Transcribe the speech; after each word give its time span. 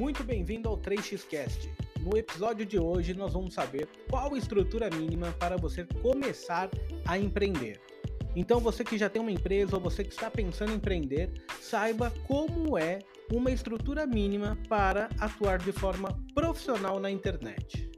Muito 0.00 0.24
bem-vindo 0.24 0.66
ao 0.66 0.78
3xcast. 0.78 1.68
No 2.00 2.16
episódio 2.16 2.64
de 2.64 2.78
hoje 2.78 3.12
nós 3.12 3.34
vamos 3.34 3.52
saber 3.52 3.86
qual 4.08 4.34
estrutura 4.34 4.88
mínima 4.88 5.30
para 5.38 5.58
você 5.58 5.84
começar 6.00 6.70
a 7.04 7.18
empreender. 7.18 7.78
Então 8.34 8.60
você 8.60 8.82
que 8.82 8.96
já 8.96 9.10
tem 9.10 9.20
uma 9.20 9.30
empresa 9.30 9.76
ou 9.76 9.82
você 9.82 10.02
que 10.02 10.10
está 10.10 10.30
pensando 10.30 10.72
em 10.72 10.76
empreender, 10.76 11.44
saiba 11.60 12.10
como 12.26 12.78
é 12.78 13.00
uma 13.30 13.50
estrutura 13.50 14.06
mínima 14.06 14.56
para 14.70 15.10
atuar 15.20 15.58
de 15.58 15.70
forma 15.70 16.18
profissional 16.34 16.98
na 16.98 17.10
internet. 17.10 17.90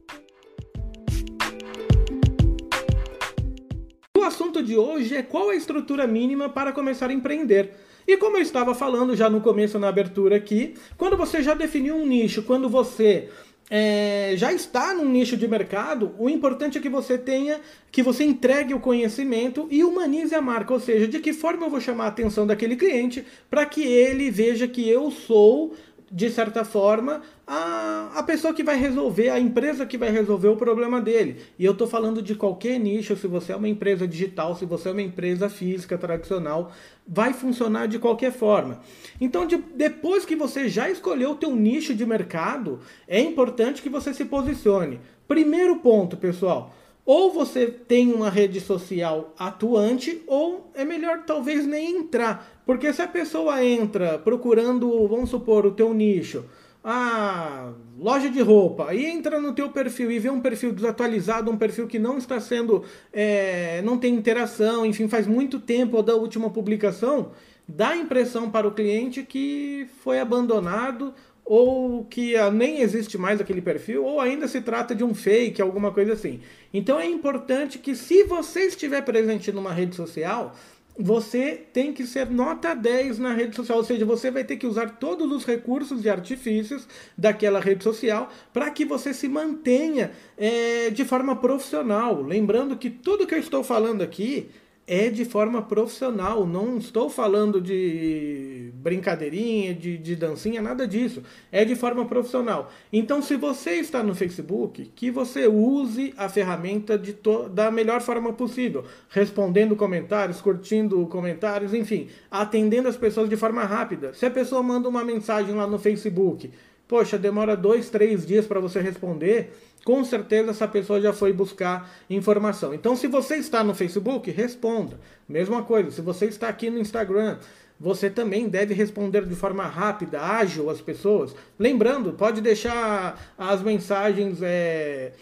O 4.18 4.24
assunto 4.24 4.60
de 4.60 4.76
hoje 4.76 5.14
é 5.14 5.22
qual 5.22 5.50
a 5.50 5.54
estrutura 5.54 6.04
mínima 6.08 6.48
para 6.48 6.72
começar 6.72 7.10
a 7.10 7.12
empreender. 7.12 7.76
E 8.06 8.16
como 8.16 8.36
eu 8.36 8.42
estava 8.42 8.74
falando 8.74 9.16
já 9.16 9.30
no 9.30 9.40
começo 9.40 9.78
na 9.78 9.88
abertura 9.88 10.36
aqui, 10.36 10.74
quando 10.96 11.16
você 11.16 11.42
já 11.42 11.54
definiu 11.54 11.96
um 11.96 12.06
nicho, 12.06 12.42
quando 12.42 12.68
você 12.68 13.28
é, 13.70 14.34
já 14.36 14.52
está 14.52 14.92
num 14.92 15.08
nicho 15.08 15.36
de 15.36 15.48
mercado, 15.48 16.14
o 16.18 16.28
importante 16.28 16.76
é 16.76 16.80
que 16.80 16.90
você 16.90 17.16
tenha, 17.16 17.60
que 17.90 18.02
você 18.02 18.22
entregue 18.22 18.74
o 18.74 18.80
conhecimento 18.80 19.66
e 19.70 19.82
humanize 19.82 20.34
a 20.34 20.42
marca, 20.42 20.74
ou 20.74 20.80
seja, 20.80 21.08
de 21.08 21.18
que 21.20 21.32
forma 21.32 21.64
eu 21.64 21.70
vou 21.70 21.80
chamar 21.80 22.04
a 22.04 22.08
atenção 22.08 22.46
daquele 22.46 22.76
cliente 22.76 23.24
para 23.48 23.64
que 23.64 23.82
ele 23.82 24.30
veja 24.30 24.68
que 24.68 24.86
eu 24.88 25.10
sou 25.10 25.74
de 26.12 26.28
certa 26.28 26.62
forma, 26.62 27.22
a, 27.46 28.10
a 28.16 28.22
pessoa 28.22 28.52
que 28.52 28.62
vai 28.62 28.76
resolver, 28.76 29.30
a 29.30 29.40
empresa 29.40 29.86
que 29.86 29.96
vai 29.96 30.10
resolver 30.10 30.48
o 30.48 30.56
problema 30.56 31.00
dele. 31.00 31.38
E 31.58 31.64
eu 31.64 31.72
estou 31.72 31.86
falando 31.86 32.20
de 32.20 32.34
qualquer 32.34 32.78
nicho, 32.78 33.16
se 33.16 33.26
você 33.26 33.52
é 33.52 33.56
uma 33.56 33.68
empresa 33.68 34.06
digital, 34.06 34.54
se 34.54 34.66
você 34.66 34.90
é 34.90 34.92
uma 34.92 35.00
empresa 35.00 35.48
física 35.48 35.96
tradicional, 35.96 36.70
vai 37.08 37.32
funcionar 37.32 37.88
de 37.88 37.98
qualquer 37.98 38.30
forma. 38.30 38.82
Então, 39.18 39.46
de, 39.46 39.56
depois 39.74 40.26
que 40.26 40.36
você 40.36 40.68
já 40.68 40.90
escolheu 40.90 41.30
o 41.30 41.36
teu 41.36 41.56
nicho 41.56 41.94
de 41.94 42.04
mercado, 42.04 42.80
é 43.08 43.18
importante 43.18 43.80
que 43.80 43.88
você 43.88 44.12
se 44.12 44.26
posicione. 44.26 45.00
Primeiro 45.26 45.76
ponto, 45.76 46.18
pessoal, 46.18 46.74
ou 47.04 47.32
você 47.32 47.66
tem 47.66 48.12
uma 48.12 48.30
rede 48.30 48.60
social 48.60 49.34
atuante, 49.38 50.22
ou 50.26 50.70
é 50.74 50.84
melhor 50.84 51.24
talvez 51.26 51.66
nem 51.66 51.96
entrar. 51.96 52.62
Porque 52.64 52.92
se 52.92 53.02
a 53.02 53.08
pessoa 53.08 53.64
entra 53.64 54.18
procurando, 54.18 55.06
vamos 55.08 55.30
supor, 55.30 55.66
o 55.66 55.72
teu 55.72 55.92
nicho, 55.92 56.44
a 56.84 57.72
loja 57.98 58.28
de 58.28 58.40
roupa, 58.40 58.94
e 58.94 59.04
entra 59.04 59.40
no 59.40 59.52
teu 59.52 59.70
perfil 59.70 60.10
e 60.10 60.18
vê 60.18 60.30
um 60.30 60.40
perfil 60.40 60.72
desatualizado, 60.72 61.50
um 61.50 61.56
perfil 61.56 61.86
que 61.86 61.98
não 61.98 62.18
está 62.18 62.40
sendo, 62.40 62.84
é, 63.12 63.82
não 63.82 63.98
tem 63.98 64.14
interação, 64.14 64.86
enfim, 64.86 65.08
faz 65.08 65.26
muito 65.26 65.60
tempo 65.60 66.02
da 66.02 66.14
última 66.14 66.50
publicação, 66.50 67.30
dá 67.68 67.90
a 67.90 67.96
impressão 67.96 68.50
para 68.50 68.66
o 68.66 68.72
cliente 68.72 69.22
que 69.22 69.86
foi 70.02 70.18
abandonado 70.20 71.14
ou 71.44 72.04
que 72.04 72.34
nem 72.52 72.80
existe 72.80 73.18
mais 73.18 73.40
aquele 73.40 73.60
perfil, 73.60 74.04
ou 74.04 74.20
ainda 74.20 74.46
se 74.46 74.60
trata 74.60 74.94
de 74.94 75.02
um 75.02 75.14
fake, 75.14 75.60
alguma 75.60 75.90
coisa 75.90 76.12
assim. 76.12 76.40
Então 76.72 76.98
é 76.98 77.06
importante 77.06 77.78
que, 77.78 77.94
se 77.94 78.24
você 78.24 78.66
estiver 78.66 79.02
presente 79.02 79.50
numa 79.52 79.72
rede 79.72 79.96
social, 79.96 80.54
você 80.98 81.64
tem 81.72 81.92
que 81.92 82.06
ser 82.06 82.30
nota 82.30 82.74
10 82.74 83.18
na 83.18 83.32
rede 83.32 83.56
social, 83.56 83.78
ou 83.78 83.84
seja, 83.84 84.04
você 84.04 84.30
vai 84.30 84.44
ter 84.44 84.56
que 84.56 84.66
usar 84.66 84.98
todos 84.98 85.30
os 85.32 85.44
recursos 85.44 86.04
e 86.04 86.10
artifícios 86.10 86.86
daquela 87.16 87.60
rede 87.60 87.82
social 87.82 88.30
para 88.52 88.70
que 88.70 88.84
você 88.84 89.14
se 89.14 89.26
mantenha 89.26 90.12
é, 90.36 90.90
de 90.90 91.04
forma 91.04 91.34
profissional. 91.34 92.20
Lembrando 92.20 92.76
que 92.76 92.90
tudo 92.90 93.26
que 93.26 93.34
eu 93.34 93.38
estou 93.38 93.64
falando 93.64 94.02
aqui 94.02 94.50
é 94.92 95.08
de 95.08 95.24
forma 95.24 95.62
profissional. 95.62 96.46
Não 96.46 96.76
estou 96.76 97.08
falando 97.08 97.62
de 97.62 98.70
brincadeirinha, 98.74 99.72
de, 99.72 99.96
de 99.96 100.14
dancinha, 100.14 100.60
nada 100.60 100.86
disso. 100.86 101.22
É 101.50 101.64
de 101.64 101.74
forma 101.74 102.04
profissional. 102.04 102.70
Então, 102.92 103.22
se 103.22 103.34
você 103.34 103.76
está 103.76 104.02
no 104.02 104.14
Facebook, 104.14 104.92
que 104.94 105.10
você 105.10 105.46
use 105.48 106.12
a 106.14 106.28
ferramenta 106.28 106.98
de 106.98 107.16
da 107.54 107.70
melhor 107.70 108.02
forma 108.02 108.34
possível, 108.34 108.84
respondendo 109.08 109.74
comentários, 109.74 110.42
curtindo 110.42 111.06
comentários, 111.06 111.72
enfim, 111.72 112.08
atendendo 112.30 112.86
as 112.86 112.96
pessoas 112.96 113.30
de 113.30 113.36
forma 113.36 113.64
rápida. 113.64 114.12
Se 114.12 114.26
a 114.26 114.30
pessoa 114.30 114.62
manda 114.62 114.90
uma 114.90 115.02
mensagem 115.02 115.54
lá 115.54 115.66
no 115.66 115.78
Facebook, 115.78 116.50
poxa, 116.92 117.16
demora 117.16 117.56
dois, 117.56 117.88
três 117.88 118.26
dias 118.26 118.46
para 118.46 118.60
você 118.60 118.78
responder 118.78 119.50
com 119.82 120.04
certeza 120.04 120.50
essa 120.50 120.68
pessoa 120.68 121.00
já 121.00 121.10
foi 121.10 121.32
buscar 121.32 121.90
informação. 122.10 122.74
Então, 122.74 122.94
se 122.94 123.06
você 123.06 123.36
está 123.36 123.64
no 123.64 123.74
Facebook, 123.74 124.30
responda. 124.30 125.00
Mesma 125.26 125.62
coisa, 125.62 125.90
se 125.90 126.02
você 126.02 126.26
está 126.26 126.50
aqui 126.50 126.68
no 126.68 126.78
Instagram, 126.78 127.38
você 127.80 128.10
também 128.10 128.46
deve 128.46 128.74
responder 128.74 129.24
de 129.24 129.34
forma 129.34 129.64
rápida, 129.64 130.20
ágil 130.20 130.68
às 130.68 130.82
pessoas. 130.82 131.34
Lembrando, 131.58 132.12
pode 132.12 132.42
deixar 132.42 133.34
as 133.38 133.62
mensagens. 133.62 134.42
É... 134.42 135.12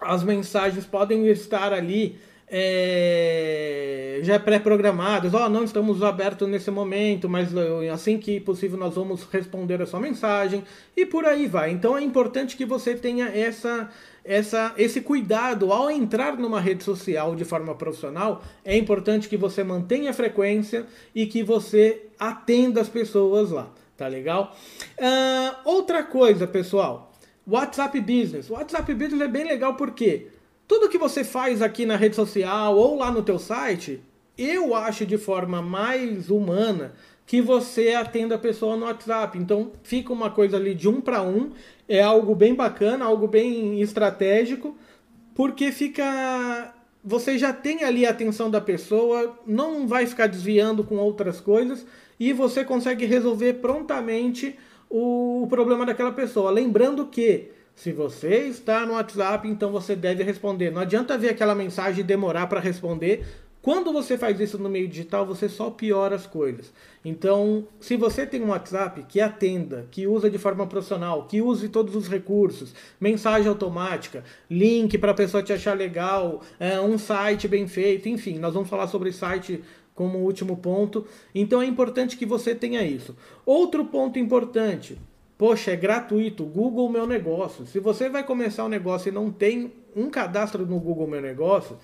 As 0.00 0.24
mensagens 0.24 0.86
podem 0.86 1.28
estar 1.28 1.74
ali 1.74 2.18
é, 2.54 4.20
já 4.22 4.38
pré-programadas, 4.38 5.32
ó, 5.32 5.46
oh, 5.46 5.48
não 5.48 5.64
estamos 5.64 6.02
abertos 6.02 6.46
nesse 6.46 6.70
momento, 6.70 7.26
mas 7.26 7.48
assim 7.90 8.18
que 8.18 8.38
possível 8.38 8.78
nós 8.78 8.94
vamos 8.94 9.24
responder 9.32 9.80
a 9.80 9.86
sua 9.86 9.98
mensagem 9.98 10.62
e 10.94 11.06
por 11.06 11.24
aí 11.24 11.46
vai. 11.46 11.70
Então 11.70 11.96
é 11.96 12.02
importante 12.02 12.54
que 12.54 12.66
você 12.66 12.94
tenha 12.94 13.24
essa, 13.28 13.88
essa, 14.22 14.74
esse 14.76 15.00
cuidado 15.00 15.72
ao 15.72 15.90
entrar 15.90 16.36
numa 16.36 16.60
rede 16.60 16.84
social 16.84 17.34
de 17.34 17.46
forma 17.46 17.74
profissional. 17.74 18.42
É 18.62 18.76
importante 18.76 19.30
que 19.30 19.36
você 19.38 19.64
mantenha 19.64 20.10
a 20.10 20.14
frequência 20.14 20.84
e 21.14 21.24
que 21.24 21.42
você 21.42 22.02
atenda 22.20 22.82
as 22.82 22.88
pessoas 22.90 23.50
lá, 23.50 23.72
tá 23.96 24.06
legal? 24.06 24.54
Uh, 24.98 25.56
outra 25.70 26.02
coisa, 26.02 26.46
pessoal, 26.46 27.14
WhatsApp 27.46 27.98
Business. 27.98 28.50
WhatsApp 28.50 28.92
Business 28.92 29.22
é 29.22 29.28
bem 29.28 29.44
legal 29.44 29.74
porque 29.74 30.28
tudo 30.72 30.88
que 30.88 30.96
você 30.96 31.22
faz 31.22 31.60
aqui 31.60 31.84
na 31.84 31.96
rede 31.96 32.16
social 32.16 32.74
ou 32.78 32.96
lá 32.96 33.10
no 33.10 33.22
teu 33.22 33.38
site, 33.38 34.00
eu 34.38 34.74
acho 34.74 35.04
de 35.04 35.18
forma 35.18 35.60
mais 35.60 36.30
humana 36.30 36.94
que 37.26 37.42
você 37.42 37.90
atenda 37.90 38.36
a 38.36 38.38
pessoa 38.38 38.74
no 38.74 38.86
WhatsApp. 38.86 39.36
Então 39.36 39.72
fica 39.82 40.14
uma 40.14 40.30
coisa 40.30 40.56
ali 40.56 40.74
de 40.74 40.88
um 40.88 40.98
para 40.98 41.20
um, 41.20 41.50
é 41.86 42.00
algo 42.00 42.34
bem 42.34 42.54
bacana, 42.54 43.04
algo 43.04 43.28
bem 43.28 43.82
estratégico, 43.82 44.74
porque 45.34 45.70
fica 45.70 46.72
você 47.04 47.36
já 47.36 47.52
tem 47.52 47.84
ali 47.84 48.06
a 48.06 48.10
atenção 48.10 48.50
da 48.50 48.60
pessoa, 48.60 49.38
não 49.46 49.86
vai 49.86 50.06
ficar 50.06 50.26
desviando 50.26 50.82
com 50.82 50.96
outras 50.96 51.38
coisas 51.38 51.84
e 52.18 52.32
você 52.32 52.64
consegue 52.64 53.04
resolver 53.04 53.54
prontamente 53.54 54.58
o 54.88 55.46
problema 55.50 55.84
daquela 55.84 56.12
pessoa. 56.12 56.50
Lembrando 56.50 57.04
que 57.08 57.50
se 57.74 57.92
você 57.92 58.46
está 58.46 58.86
no 58.86 58.92
WhatsApp, 58.94 59.48
então 59.48 59.72
você 59.72 59.96
deve 59.96 60.22
responder. 60.22 60.70
Não 60.70 60.82
adianta 60.82 61.18
ver 61.18 61.30
aquela 61.30 61.54
mensagem 61.54 62.00
e 62.00 62.04
demorar 62.04 62.46
para 62.46 62.60
responder. 62.60 63.24
Quando 63.62 63.92
você 63.92 64.18
faz 64.18 64.40
isso 64.40 64.58
no 64.58 64.68
meio 64.68 64.88
digital, 64.88 65.24
você 65.24 65.48
só 65.48 65.70
piora 65.70 66.16
as 66.16 66.26
coisas. 66.26 66.72
Então, 67.04 67.64
se 67.78 67.96
você 67.96 68.26
tem 68.26 68.42
um 68.42 68.48
WhatsApp 68.48 69.04
que 69.08 69.20
atenda, 69.20 69.86
que 69.88 70.04
usa 70.04 70.28
de 70.28 70.36
forma 70.36 70.66
profissional, 70.66 71.28
que 71.28 71.40
use 71.40 71.68
todos 71.68 71.94
os 71.94 72.08
recursos, 72.08 72.74
mensagem 73.00 73.48
automática, 73.48 74.24
link 74.50 74.98
para 74.98 75.12
a 75.12 75.14
pessoa 75.14 75.44
te 75.44 75.52
achar 75.52 75.76
legal, 75.76 76.42
é, 76.58 76.80
um 76.80 76.98
site 76.98 77.46
bem 77.46 77.68
feito, 77.68 78.08
enfim, 78.08 78.36
nós 78.36 78.52
vamos 78.52 78.68
falar 78.68 78.88
sobre 78.88 79.12
site 79.12 79.62
como 79.94 80.18
último 80.18 80.56
ponto. 80.56 81.06
Então 81.32 81.62
é 81.62 81.66
importante 81.66 82.16
que 82.16 82.26
você 82.26 82.56
tenha 82.56 82.82
isso. 82.82 83.16
Outro 83.46 83.84
ponto 83.84 84.18
importante, 84.18 84.98
Poxa, 85.36 85.72
é 85.72 85.76
gratuito, 85.76 86.44
Google 86.44 86.88
Meu 86.88 87.06
Negócio. 87.06 87.66
Se 87.66 87.80
você 87.80 88.08
vai 88.08 88.24
começar 88.24 88.64
um 88.64 88.68
negócio 88.68 89.08
e 89.08 89.12
não 89.12 89.30
tem 89.30 89.72
um 89.94 90.08
cadastro 90.08 90.64
no 90.64 90.78
Google 90.78 91.06
Meu 91.06 91.20
Negócio, 91.20 91.78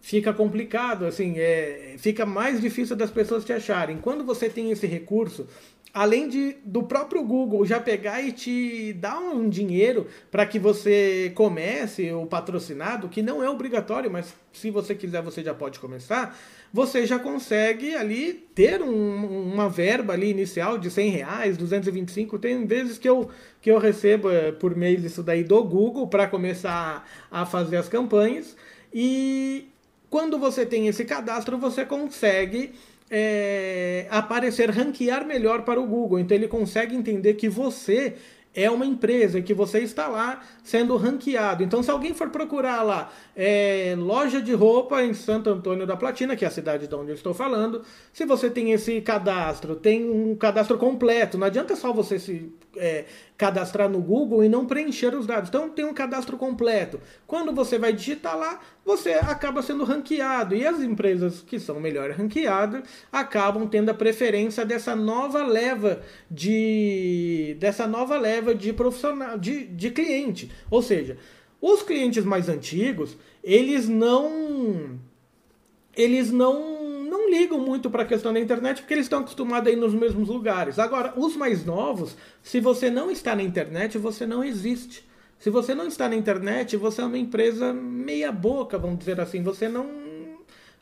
fica 0.00 0.32
complicado, 0.32 1.04
assim, 1.04 1.34
é, 1.38 1.94
fica 1.98 2.24
mais 2.24 2.60
difícil 2.60 2.96
das 2.96 3.10
pessoas 3.10 3.44
te 3.44 3.52
acharem. 3.52 3.98
Quando 3.98 4.24
você 4.24 4.48
tem 4.48 4.70
esse 4.70 4.86
recurso, 4.86 5.46
além 5.92 6.28
de 6.28 6.56
do 6.64 6.82
próprio 6.82 7.22
Google 7.24 7.64
já 7.66 7.80
pegar 7.80 8.22
e 8.22 8.32
te 8.32 8.92
dar 8.94 9.18
um 9.18 9.48
dinheiro 9.48 10.06
para 10.30 10.46
que 10.46 10.58
você 10.58 11.32
comece 11.34 12.12
o 12.12 12.26
patrocinado, 12.26 13.08
que 13.08 13.22
não 13.22 13.42
é 13.42 13.50
obrigatório, 13.50 14.10
mas 14.10 14.34
se 14.52 14.70
você 14.70 14.94
quiser 14.94 15.22
você 15.22 15.42
já 15.42 15.52
pode 15.52 15.80
começar, 15.80 16.38
você 16.72 17.06
já 17.06 17.18
consegue 17.18 17.94
ali 17.94 18.34
ter 18.54 18.80
um, 18.82 19.52
uma 19.52 19.68
verba 19.68 20.12
ali 20.12 20.30
inicial 20.30 20.78
de 20.78 20.90
100 20.90 21.10
reais, 21.10 21.56
225. 21.56 22.38
Tem 22.38 22.64
vezes 22.66 22.98
que 22.98 23.08
eu, 23.08 23.28
que 23.60 23.70
eu 23.70 23.78
recebo 23.78 24.30
é, 24.30 24.52
por 24.52 24.76
mês 24.76 25.02
isso 25.04 25.22
daí 25.22 25.42
do 25.42 25.62
Google 25.64 26.06
para 26.06 26.28
começar 26.28 27.08
a 27.30 27.44
fazer 27.44 27.76
as 27.76 27.88
campanhas 27.88 28.56
e 28.92 29.68
quando 30.10 30.38
você 30.38 30.66
tem 30.66 30.88
esse 30.88 31.04
cadastro, 31.04 31.56
você 31.56 31.84
consegue 31.84 32.74
é, 33.10 34.06
aparecer, 34.08 34.70
ranquear 34.70 35.26
melhor 35.26 35.62
para 35.62 35.80
o 35.80 35.86
Google. 35.86 36.18
Então 36.18 36.36
ele 36.36 36.48
consegue 36.48 36.94
entender 36.94 37.34
que 37.34 37.48
você 37.48 38.16
é 38.54 38.70
uma 38.70 38.84
empresa 38.84 39.40
que 39.40 39.54
você 39.54 39.78
está 39.80 40.08
lá 40.08 40.40
sendo 40.62 40.96
ranqueado. 40.96 41.62
Então, 41.62 41.82
se 41.82 41.90
alguém 41.90 42.12
for 42.12 42.30
procurar 42.30 42.82
lá 42.82 43.12
é, 43.36 43.94
loja 43.96 44.42
de 44.42 44.52
roupa 44.52 45.02
em 45.02 45.14
Santo 45.14 45.50
Antônio 45.50 45.86
da 45.86 45.96
Platina, 45.96 46.34
que 46.34 46.44
é 46.44 46.48
a 46.48 46.50
cidade 46.50 46.88
de 46.88 46.94
onde 46.94 47.10
eu 47.10 47.14
estou 47.14 47.32
falando, 47.32 47.82
se 48.12 48.24
você 48.24 48.50
tem 48.50 48.72
esse 48.72 49.00
cadastro, 49.00 49.76
tem 49.76 50.10
um 50.10 50.34
cadastro 50.34 50.76
completo, 50.78 51.38
não 51.38 51.46
adianta 51.46 51.76
só 51.76 51.92
você 51.92 52.18
se 52.18 52.52
é, 52.76 53.04
cadastrar 53.40 53.88
no 53.88 54.02
Google 54.02 54.44
e 54.44 54.50
não 54.50 54.66
preencher 54.66 55.14
os 55.14 55.26
dados. 55.26 55.48
Então, 55.48 55.70
tem 55.70 55.82
um 55.82 55.94
cadastro 55.94 56.36
completo. 56.36 57.00
Quando 57.26 57.54
você 57.54 57.78
vai 57.78 57.90
digitar 57.90 58.36
lá, 58.36 58.60
você 58.84 59.12
acaba 59.12 59.62
sendo 59.62 59.82
ranqueado. 59.82 60.54
E 60.54 60.66
as 60.66 60.80
empresas 60.80 61.40
que 61.40 61.58
são 61.58 61.80
melhor 61.80 62.10
ranqueadas 62.10 62.82
acabam 63.10 63.66
tendo 63.66 63.88
a 63.88 63.94
preferência 63.94 64.62
dessa 64.66 64.94
nova 64.94 65.42
leva 65.42 66.02
de 66.30 67.56
dessa 67.58 67.86
nova 67.86 68.18
leva 68.18 68.54
de 68.54 68.74
profissional 68.74 69.38
de, 69.38 69.64
de 69.68 69.90
cliente. 69.90 70.52
Ou 70.70 70.82
seja, 70.82 71.16
os 71.62 71.82
clientes 71.82 72.26
mais 72.26 72.46
antigos, 72.46 73.16
eles 73.42 73.88
não 73.88 75.00
eles 75.96 76.30
não 76.30 76.79
não 76.79 76.79
ligam 77.30 77.58
muito 77.58 77.88
para 77.88 78.02
a 78.02 78.06
questão 78.06 78.32
da 78.32 78.40
internet 78.40 78.80
porque 78.80 78.94
eles 78.94 79.06
estão 79.06 79.20
acostumados 79.20 79.68
a 79.68 79.72
ir 79.72 79.76
nos 79.76 79.94
mesmos 79.94 80.28
lugares. 80.28 80.78
Agora, 80.78 81.12
os 81.16 81.36
mais 81.36 81.64
novos, 81.64 82.16
se 82.42 82.60
você 82.60 82.90
não 82.90 83.10
está 83.10 83.34
na 83.34 83.42
internet, 83.42 83.96
você 83.98 84.26
não 84.26 84.42
existe. 84.42 85.08
Se 85.38 85.48
você 85.48 85.74
não 85.74 85.86
está 85.86 86.08
na 86.08 86.16
internet, 86.16 86.76
você 86.76 87.00
é 87.00 87.04
uma 87.04 87.16
empresa 87.16 87.72
meia 87.72 88.30
boca, 88.30 88.76
vamos 88.76 88.98
dizer 88.98 89.20
assim. 89.20 89.42
Você 89.42 89.68
não 89.68 89.88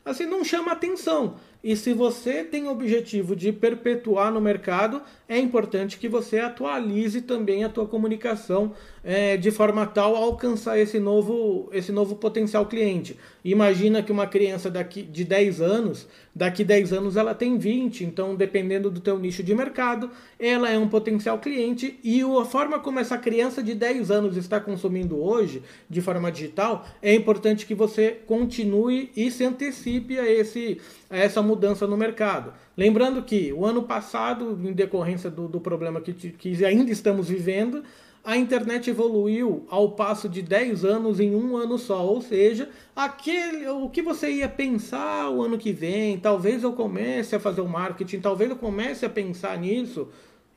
assim 0.03 0.25
não 0.25 0.43
chama 0.43 0.71
atenção. 0.71 1.35
E 1.61 1.75
se 1.75 1.93
você 1.93 2.43
tem 2.43 2.67
o 2.67 2.71
objetivo 2.71 3.35
de 3.35 3.51
perpetuar 3.51 4.31
no 4.31 4.39
mercado, 4.39 5.01
é 5.27 5.37
importante 5.37 5.97
que 5.97 6.07
você 6.07 6.39
atualize 6.39 7.21
também 7.21 7.65
a 7.65 7.69
tua 7.69 7.85
comunicação 7.85 8.71
é, 9.03 9.35
de 9.35 9.51
forma 9.51 9.85
tal 9.85 10.15
a 10.15 10.19
alcançar 10.19 10.79
esse 10.79 10.99
novo, 10.99 11.69
esse 11.73 11.91
novo 11.91 12.15
potencial 12.15 12.65
cliente. 12.65 13.17
Imagina 13.43 14.01
que 14.01 14.11
uma 14.11 14.25
criança 14.25 14.69
daqui 14.69 15.01
de 15.01 15.25
10 15.25 15.59
anos, 15.61 16.07
daqui 16.33 16.63
10 16.63 16.93
anos 16.93 17.17
ela 17.17 17.35
tem 17.35 17.57
20, 17.57 18.05
então 18.05 18.35
dependendo 18.35 18.89
do 18.89 19.01
teu 19.01 19.19
nicho 19.19 19.43
de 19.43 19.53
mercado, 19.53 20.09
ela 20.39 20.69
é 20.69 20.77
um 20.77 20.87
potencial 20.87 21.39
cliente 21.39 21.99
e 22.03 22.21
a 22.21 22.45
forma 22.45 22.79
como 22.79 22.99
essa 22.99 23.17
criança 23.17 23.61
de 23.61 23.75
10 23.75 24.11
anos 24.11 24.37
está 24.37 24.59
consumindo 24.59 25.21
hoje, 25.21 25.61
de 25.89 25.99
forma 25.99 26.31
digital, 26.31 26.85
é 27.01 27.13
importante 27.13 27.65
que 27.65 27.75
você 27.75 28.19
continue 28.25 29.11
e 29.15 29.29
se 29.29 29.43
antecipe 29.43 30.17
a 30.17 30.29
esse 30.29 30.79
a 31.09 31.17
essa 31.17 31.41
mudança 31.49 31.87
no 31.87 31.97
mercado. 31.97 32.53
Lembrando 32.77 33.23
que 33.23 33.51
o 33.51 33.65
ano 33.65 33.83
passado, 33.83 34.57
em 34.63 34.71
decorrência 34.71 35.29
do, 35.29 35.47
do 35.47 35.59
problema 35.59 35.99
que, 35.99 36.13
que 36.13 36.63
ainda 36.63 36.91
estamos 36.91 37.27
vivendo, 37.27 37.83
a 38.23 38.37
internet 38.37 38.89
evoluiu 38.89 39.65
ao 39.69 39.91
passo 39.91 40.29
de 40.29 40.41
10 40.41 40.85
anos 40.85 41.19
em 41.19 41.33
um 41.33 41.57
ano 41.57 41.77
só. 41.77 42.05
Ou 42.05 42.21
seja, 42.21 42.69
aquele, 42.95 43.67
o 43.67 43.89
que 43.89 44.01
você 44.01 44.29
ia 44.29 44.47
pensar 44.47 45.29
o 45.29 45.41
ano 45.41 45.57
que 45.57 45.71
vem, 45.71 46.19
talvez 46.19 46.63
eu 46.63 46.73
comece 46.73 47.35
a 47.35 47.39
fazer 47.39 47.61
o 47.61 47.67
marketing, 47.67 48.19
talvez 48.19 48.49
eu 48.49 48.55
comece 48.55 49.05
a 49.05 49.09
pensar 49.09 49.57
nisso. 49.57 50.07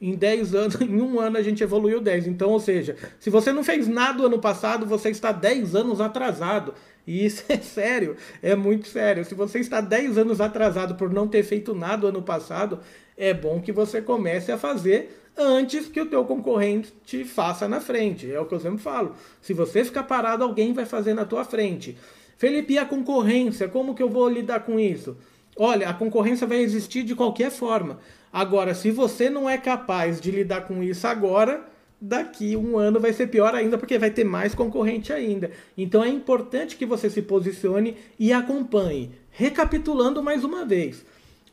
Em 0.02 0.16
10 0.16 0.54
anos, 0.56 0.80
em 0.82 1.00
um 1.00 1.20
ano 1.20 1.38
a 1.38 1.42
gente 1.42 1.62
evoluiu 1.62 2.00
10. 2.00 2.26
Então, 2.26 2.50
ou 2.50 2.58
seja, 2.58 2.96
se 3.20 3.30
você 3.30 3.52
não 3.52 3.62
fez 3.62 3.86
nada 3.86 4.24
ano 4.24 4.40
passado, 4.40 4.84
você 4.84 5.10
está 5.10 5.30
10 5.30 5.76
anos 5.76 6.00
atrasado. 6.00 6.74
E 7.06 7.24
isso 7.24 7.44
é 7.48 7.58
sério, 7.58 8.16
é 8.42 8.56
muito 8.56 8.88
sério. 8.88 9.24
Se 9.24 9.32
você 9.32 9.60
está 9.60 9.80
10 9.80 10.18
anos 10.18 10.40
atrasado 10.40 10.96
por 10.96 11.08
não 11.08 11.28
ter 11.28 11.44
feito 11.44 11.72
nada 11.72 12.08
ano 12.08 12.20
passado, 12.20 12.80
é 13.16 13.32
bom 13.32 13.60
que 13.60 13.70
você 13.70 14.02
comece 14.02 14.50
a 14.50 14.58
fazer 14.58 15.22
antes 15.38 15.86
que 15.86 16.00
o 16.00 16.06
teu 16.06 16.24
concorrente 16.24 16.92
faça 17.24 17.68
na 17.68 17.80
frente. 17.80 18.30
É 18.30 18.40
o 18.40 18.46
que 18.46 18.54
eu 18.54 18.60
sempre 18.60 18.82
falo. 18.82 19.14
Se 19.40 19.54
você 19.54 19.84
ficar 19.84 20.02
parado, 20.02 20.42
alguém 20.42 20.72
vai 20.72 20.84
fazer 20.84 21.14
na 21.14 21.24
tua 21.24 21.44
frente. 21.44 21.96
Felipe, 22.36 22.72
e 22.72 22.78
a 22.78 22.84
concorrência? 22.84 23.68
Como 23.68 23.94
que 23.94 24.02
eu 24.02 24.08
vou 24.08 24.28
lidar 24.28 24.64
com 24.64 24.80
isso? 24.80 25.16
Olha, 25.56 25.88
a 25.88 25.94
concorrência 25.94 26.46
vai 26.46 26.58
existir 26.58 27.02
de 27.02 27.14
qualquer 27.14 27.50
forma. 27.50 27.98
Agora, 28.32 28.74
se 28.74 28.90
você 28.90 29.28
não 29.28 29.48
é 29.48 29.58
capaz 29.58 30.20
de 30.20 30.30
lidar 30.30 30.62
com 30.62 30.82
isso 30.82 31.06
agora, 31.06 31.66
daqui 32.00 32.56
um 32.56 32.78
ano 32.78 32.98
vai 32.98 33.12
ser 33.12 33.28
pior 33.28 33.54
ainda, 33.54 33.78
porque 33.78 33.98
vai 33.98 34.10
ter 34.10 34.24
mais 34.24 34.54
concorrente 34.54 35.12
ainda. 35.12 35.50
Então 35.76 36.02
é 36.02 36.08
importante 36.08 36.76
que 36.76 36.86
você 36.86 37.08
se 37.08 37.22
posicione 37.22 37.96
e 38.18 38.32
acompanhe. 38.32 39.12
Recapitulando 39.30 40.22
mais 40.22 40.42
uma 40.42 40.64
vez: 40.64 41.04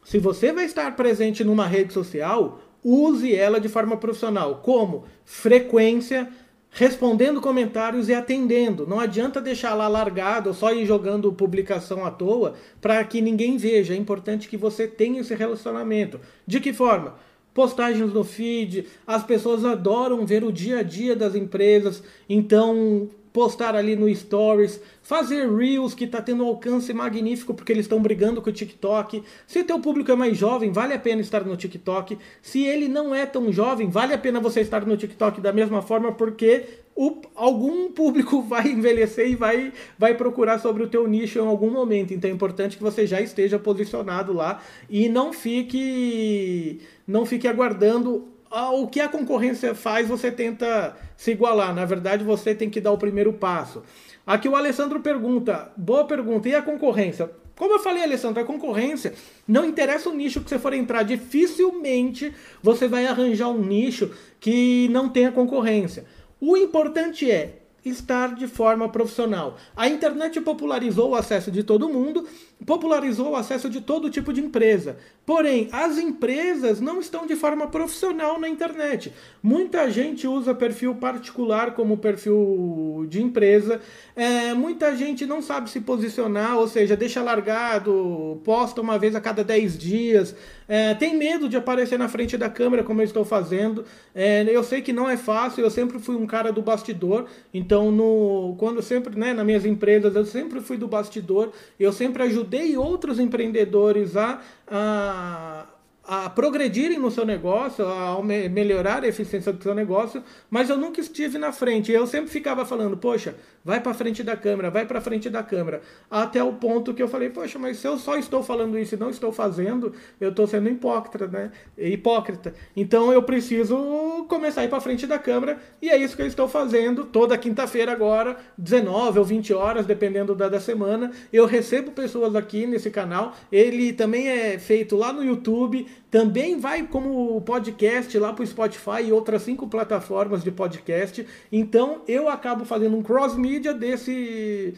se 0.04 0.18
você 0.18 0.52
vai 0.52 0.66
estar 0.66 0.96
presente 0.96 1.44
numa 1.44 1.68
rede 1.68 1.94
social, 1.94 2.62
use 2.84 3.36
ela 3.36 3.60
de 3.60 3.68
forma 3.68 3.98
profissional. 3.98 4.62
Como? 4.64 5.06
Frequência, 5.26 6.30
respondendo 6.72 7.42
comentários 7.42 8.10
e 8.10 8.14
atendendo. 8.14 8.86
Não 8.88 9.00
adianta 9.00 9.42
deixar 9.42 9.74
lá 9.74 9.88
largado 9.88 10.50
ou 10.50 10.56
só 10.56 10.74
ir 10.74 10.86
jogando 10.86 11.34
publicação 11.34 12.06
à 12.06 12.12
toa 12.12 12.54
para 12.80 13.04
que 13.04 13.22
ninguém 13.22 13.58
veja. 13.58 13.94
É 13.94 13.98
importante 13.98 14.48
que 14.48 14.58
você 14.58 14.88
tenha 14.88 15.22
esse 15.22 15.34
relacionamento. 15.36 16.20
De 16.46 16.60
que 16.60 16.74
forma? 16.74 17.16
postagens 17.54 18.14
no 18.14 18.24
feed, 18.24 18.88
as 19.06 19.24
pessoas 19.24 19.66
adoram 19.66 20.26
ver 20.26 20.46
o 20.46 20.52
dia 20.52 20.80
a 20.80 20.84
dia 20.84 21.14
das 21.16 21.36
empresas, 21.36 22.02
então 22.30 23.10
postar 23.40 23.74
ali 23.74 23.96
no 23.96 24.14
Stories, 24.14 24.82
fazer 25.02 25.50
Reels 25.50 25.94
que 25.94 26.04
está 26.04 26.22
tendo 26.22 26.44
um 26.44 26.48
alcance 26.48 26.94
magnífico 26.94 27.54
porque 27.54 27.72
eles 27.72 27.86
estão 27.86 28.02
brigando 28.02 28.42
com 28.42 28.50
o 28.50 28.52
TikTok. 28.54 29.24
Se 29.48 29.60
o 29.60 29.64
teu 29.64 29.80
público 29.80 30.12
é 30.12 30.16
mais 30.16 30.38
jovem, 30.38 30.74
vale 30.74 30.94
a 30.94 31.00
pena 31.00 31.22
estar 31.22 31.46
no 31.46 31.56
TikTok. 31.56 32.18
Se 32.42 32.66
ele 32.66 32.90
não 32.90 33.16
é 33.16 33.26
tão 33.26 33.50
jovem, 33.50 33.90
vale 33.90 34.14
a 34.14 34.18
pena 34.18 34.42
você 34.42 34.60
estar 34.60 34.86
no 34.86 34.98
TikTok 34.98 35.40
da 35.40 35.54
mesma 35.54 35.82
forma 35.82 36.12
porque 36.12 36.66
o, 36.94 37.22
algum 37.34 37.94
público 37.94 38.42
vai 38.44 38.68
envelhecer 38.68 39.30
e 39.30 39.36
vai, 39.36 39.72
vai 39.98 40.16
procurar 40.16 40.60
sobre 40.60 40.84
o 40.84 40.90
teu 40.90 41.08
nicho 41.08 41.40
em 41.40 41.48
algum 41.48 41.72
momento. 41.72 42.14
Então 42.14 42.30
é 42.30 42.34
importante 42.34 42.76
que 42.76 42.84
você 42.84 43.08
já 43.08 43.22
esteja 43.22 43.58
posicionado 43.58 44.34
lá 44.34 44.62
e 44.90 45.08
não 45.08 45.32
fique 45.32 46.82
não 47.08 47.26
fique 47.26 47.48
aguardando 47.48 48.28
o 48.52 48.88
que 48.88 49.00
a 49.00 49.08
concorrência 49.08 49.76
faz, 49.76 50.08
você 50.08 50.32
tenta 50.32 50.96
se 51.16 51.32
igualar. 51.32 51.74
Na 51.74 51.86
verdade, 51.86 52.24
você 52.24 52.56
tem 52.56 52.70
que 52.70 52.82
dar 52.82 52.92
o 52.92 52.98
primeiro 52.98 53.34
passo. 53.34 53.84
Aqui 54.26 54.48
o 54.48 54.56
Alessandro 54.56 55.00
pergunta, 55.00 55.72
boa 55.76 56.06
pergunta, 56.06 56.48
e 56.50 56.56
a 56.56 56.62
concorrência? 56.62 57.30
Como 57.56 57.74
eu 57.74 57.80
falei, 57.80 58.04
Alessandro, 58.04 58.42
a 58.42 58.46
concorrência 58.46 59.14
não 59.48 59.66
interessa 59.66 60.10
o 60.10 60.14
nicho 60.14 60.40
que 60.40 60.50
você 60.50 60.58
for 60.58 60.74
entrar, 60.74 61.04
dificilmente 61.04 62.34
você 62.64 62.88
vai 62.88 63.06
arranjar 63.06 63.50
um 63.50 63.62
nicho 63.62 64.12
que 64.40 64.88
não 64.90 65.10
tenha 65.10 65.32
concorrência. 65.32 66.06
O 66.40 66.56
importante 66.56 67.30
é 67.30 67.60
estar 67.84 68.34
de 68.34 68.48
forma 68.48 68.88
profissional. 68.88 69.58
A 69.76 69.90
internet 69.90 70.40
popularizou 70.40 71.10
o 71.10 71.16
acesso 71.16 71.52
de 71.52 71.64
todo 71.64 71.90
mundo, 71.90 72.26
popularizou 72.66 73.32
o 73.32 73.36
acesso 73.36 73.70
de 73.70 73.80
todo 73.82 74.10
tipo 74.10 74.34
de 74.34 74.42
empresa. 74.42 74.98
Porém, 75.26 75.70
as 75.72 75.98
empresas 75.98 76.82
não 76.82 77.00
estão 77.00 77.26
de 77.26 77.36
forma 77.36 77.68
profissional 77.68 78.40
na 78.40 78.50
internet. 78.50 79.14
Muita 79.42 79.90
gente 79.90 80.28
usa 80.28 80.54
perfil 80.54 80.96
particular 80.96 81.74
como 81.74 81.98
perfil 81.98 83.06
de 83.08 83.22
empresa. 83.22 83.80
É, 84.16 84.54
muita 84.54 84.96
gente 84.96 85.26
não 85.26 85.42
sabe 85.42 85.70
se 85.70 85.80
posicionar, 85.80 86.58
ou 86.58 86.68
seja, 86.68 86.98
deixa 86.98 87.22
largado, 87.22 88.42
posta 88.44 88.82
uma 88.82 88.98
vez 88.98 89.16
a 89.16 89.22
cada 89.22 89.44
10 89.44 89.78
dias. 89.78 90.36
É, 90.68 90.94
tem 90.94 91.16
medo 91.16 91.48
de 91.48 91.58
aparecer 91.58 91.98
na 91.98 92.08
frente 92.08 92.38
da 92.38 92.50
câmera, 92.50 92.84
como 92.84 93.02
eu 93.02 93.06
estou 93.06 93.24
fazendo. 93.24 93.86
É, 94.14 94.46
eu 94.48 94.64
sei 94.64 94.82
que 94.82 94.92
não 94.92 95.10
é 95.10 95.16
fácil, 95.16 95.64
eu 95.64 95.72
sempre 95.72 95.98
fui 96.00 96.16
um 96.16 96.28
cara 96.28 96.52
do 96.52 96.62
bastidor. 96.62 97.28
Então, 97.54 97.92
no, 97.92 98.56
quando 98.58 98.82
sempre, 98.82 99.18
né, 99.18 99.34
nas 99.34 99.46
minhas 99.46 99.66
empresas, 99.66 100.16
eu 100.16 100.26
sempre 100.26 100.60
fui 100.60 100.78
do 100.78 100.88
bastidor. 100.88 101.52
Eu 101.80 101.94
sempre 101.94 102.24
ajudei 102.24 102.49
ajudei 102.50 102.76
outros 102.78 103.20
empreendedores 103.20 104.16
a, 104.18 104.42
a 104.68 105.68
a 106.12 106.28
progredirem 106.28 106.98
no 106.98 107.12
seu 107.12 107.24
negócio, 107.24 107.86
a 107.86 108.20
melhorar 108.24 109.04
a 109.04 109.08
eficiência 109.08 109.54
do 109.54 109.62
seu 109.62 109.76
negócio, 109.76 110.24
mas 110.50 110.68
eu 110.68 110.76
nunca 110.76 111.00
estive 111.00 111.38
na 111.38 111.52
frente. 111.52 111.92
Eu 111.92 112.08
sempre 112.08 112.32
ficava 112.32 112.66
falando, 112.66 112.98
poxa, 112.98 113.36
vai 113.64 113.80
para 113.80 113.94
frente 113.94 114.24
da 114.24 114.36
câmera, 114.36 114.72
vai 114.72 114.88
para 114.88 115.00
frente 115.00 115.30
da 115.30 115.44
câmera, 115.44 115.82
até 116.10 116.44
o 116.44 116.54
ponto 116.54 116.96
que 116.96 117.04
eu 117.04 117.08
falei, 117.08 117.30
poxa, 117.30 117.60
mas 117.60 117.78
se 117.78 117.88
eu 117.88 117.96
só 118.00 118.18
estou 118.18 118.42
falando 118.42 118.80
isso 118.80 118.96
e 118.96 118.98
não 118.98 119.12
estou 119.12 119.32
fazendo, 119.32 119.94
eu 120.20 120.32
estou 120.32 120.48
sendo 120.48 120.68
hipócrita, 120.68 121.28
né? 121.28 121.52
Hipócrita. 121.78 122.56
Então 122.76 123.14
eu 123.14 123.22
preciso 123.22 124.26
começar 124.28 124.62
a 124.62 124.66
ir 124.66 124.70
para 124.70 124.82
frente 124.82 125.06
da 125.06 125.20
câmera 125.20 125.60
e 125.80 125.90
é 125.90 125.98
isso 125.98 126.16
que 126.16 126.24
eu 126.24 126.28
estou 126.28 126.48
fazendo 126.48 127.06
toda 127.06 127.38
quinta-feira 127.38 127.92
agora, 127.92 128.36
19 128.58 129.20
ou 129.20 129.26
20 129.26 129.54
horas, 129.54 129.86
dependendo 129.86 130.34
da, 130.34 130.50
da 130.50 130.60
semana. 130.60 131.12
Eu 131.32 131.46
recebo 131.46 131.92
pessoas 131.92 132.36
aqui 132.36 132.66
nesse 132.66 132.90
canal. 132.90 133.36
Ele 133.52 133.94
também 133.94 134.28
é 134.28 134.58
feito 134.58 134.96
lá 134.96 135.14
no 135.14 135.24
YouTube 135.24 135.86
também 136.10 136.60
vai 136.60 136.88
como 136.88 137.40
podcast 137.42 138.18
lá 138.18 138.34
para 138.34 138.44
o 138.44 138.48
Spotify 138.48 139.04
e 139.06 139.12
outras 139.12 139.44
cinco 139.44 139.68
plataformas 139.68 140.44
de 140.44 140.52
podcast. 140.52 141.26
Então 141.52 142.02
eu 142.08 142.28
acabo 142.28 142.66
fazendo 142.66 142.98
um 142.98 143.04
cross 143.04 143.36
mídia 143.36 143.74
desse 143.74 144.74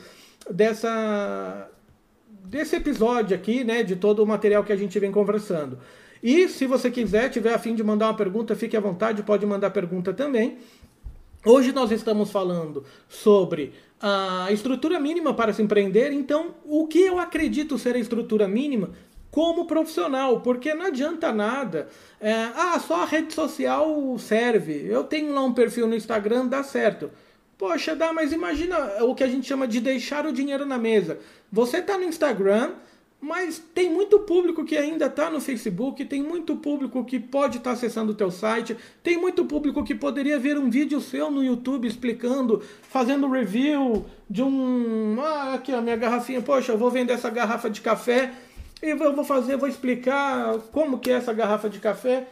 dessa 0.50 1.70
desse 2.46 2.76
episódio 2.76 3.36
aqui, 3.36 3.64
né, 3.64 3.82
de 3.82 3.96
todo 3.96 4.22
o 4.22 4.28
material 4.28 4.64
que 4.64 4.74
a 4.74 4.76
gente 4.76 5.00
vem 5.00 5.12
conversando. 5.12 5.78
E 6.22 6.48
se 6.50 6.68
você 6.68 6.92
quiser, 6.92 7.30
tiver 7.30 7.54
a 7.54 7.60
fim 7.60 7.74
de 7.74 7.84
mandar 7.84 8.08
uma 8.08 8.14
pergunta, 8.14 8.56
fique 8.56 8.76
à 8.76 8.80
vontade, 8.80 9.24
pode 9.24 9.46
mandar 9.46 9.72
pergunta 9.72 10.14
também. 10.14 10.58
Hoje 11.44 11.72
nós 11.72 11.92
estamos 11.92 12.30
falando 12.30 12.84
sobre 13.08 13.74
a 14.00 14.52
estrutura 14.52 15.00
mínima 15.00 15.34
para 15.34 15.54
se 15.54 15.62
empreender, 15.62 16.12
então 16.12 16.54
o 16.66 16.88
que 16.88 17.00
eu 17.00 17.18
acredito 17.18 17.80
ser 17.80 17.96
a 17.96 18.00
estrutura 18.00 18.48
mínima 18.48 18.92
como 19.32 19.66
profissional, 19.66 20.42
porque 20.42 20.74
não 20.74 20.88
adianta 20.88 21.32
nada. 21.32 21.88
É, 22.20 22.34
ah, 22.54 22.80
só 22.86 23.04
a 23.04 23.06
rede 23.06 23.34
social 23.34 24.18
serve. 24.20 24.86
Eu 24.86 25.06
tenho 25.06 25.34
lá 25.34 25.42
um 25.42 25.54
perfil 25.54 25.88
no 25.88 25.96
Instagram, 25.96 26.48
dá 26.48 26.62
certo. 26.62 27.10
Poxa, 27.58 27.96
dá, 27.96 28.12
mas 28.12 28.34
imagina 28.34 29.04
o 29.04 29.16
que 29.16 29.24
a 29.24 29.28
gente 29.28 29.48
chama 29.48 29.68
de 29.68 29.80
deixar 29.80 30.26
o 30.26 30.34
dinheiro 30.34 30.66
na 30.66 30.78
mesa. 30.78 31.20
Você 31.52 31.78
está 31.78 31.98
no 31.98 32.04
Instagram, 32.04 32.72
mas 33.22 33.60
tem 33.60 33.88
muito 33.90 34.20
público 34.22 34.66
que 34.66 34.76
ainda 34.76 35.06
está 35.06 35.30
no 35.30 35.40
Facebook, 35.40 36.04
tem 36.06 36.24
muito 36.24 36.56
público 36.56 37.06
que 37.06 37.20
pode 37.20 37.58
estar 37.58 37.70
tá 37.70 37.76
acessando 37.76 38.14
o 38.14 38.16
teu 38.16 38.32
site, 38.32 38.76
tem 39.04 39.16
muito 39.16 39.46
público 39.46 39.84
que 39.84 39.94
poderia 39.94 40.40
ver 40.40 40.58
um 40.58 40.72
vídeo 40.72 41.00
seu 41.00 41.30
no 41.30 41.44
YouTube 41.44 41.88
explicando, 41.88 42.64
fazendo 42.82 43.30
review 43.30 44.08
de 44.28 44.42
um... 44.42 45.18
Ah, 45.22 45.54
aqui 45.54 45.72
a 45.72 45.82
minha 45.82 45.96
garrafinha, 45.96 46.42
poxa, 46.42 46.72
eu 46.72 46.80
vou 46.80 46.90
vender 46.90 47.14
essa 47.14 47.30
garrafa 47.30 47.70
de 47.70 47.80
café 47.80 48.34
e 48.82 48.90
eu 48.90 49.16
vou 49.16 49.24
fazer, 49.24 49.58
vou 49.58 49.70
explicar 49.70 50.58
como 50.72 51.00
que 51.00 51.12
é 51.12 51.14
essa 51.14 51.32
garrafa 51.32 51.70
de 51.70 51.80
café. 51.80 52.28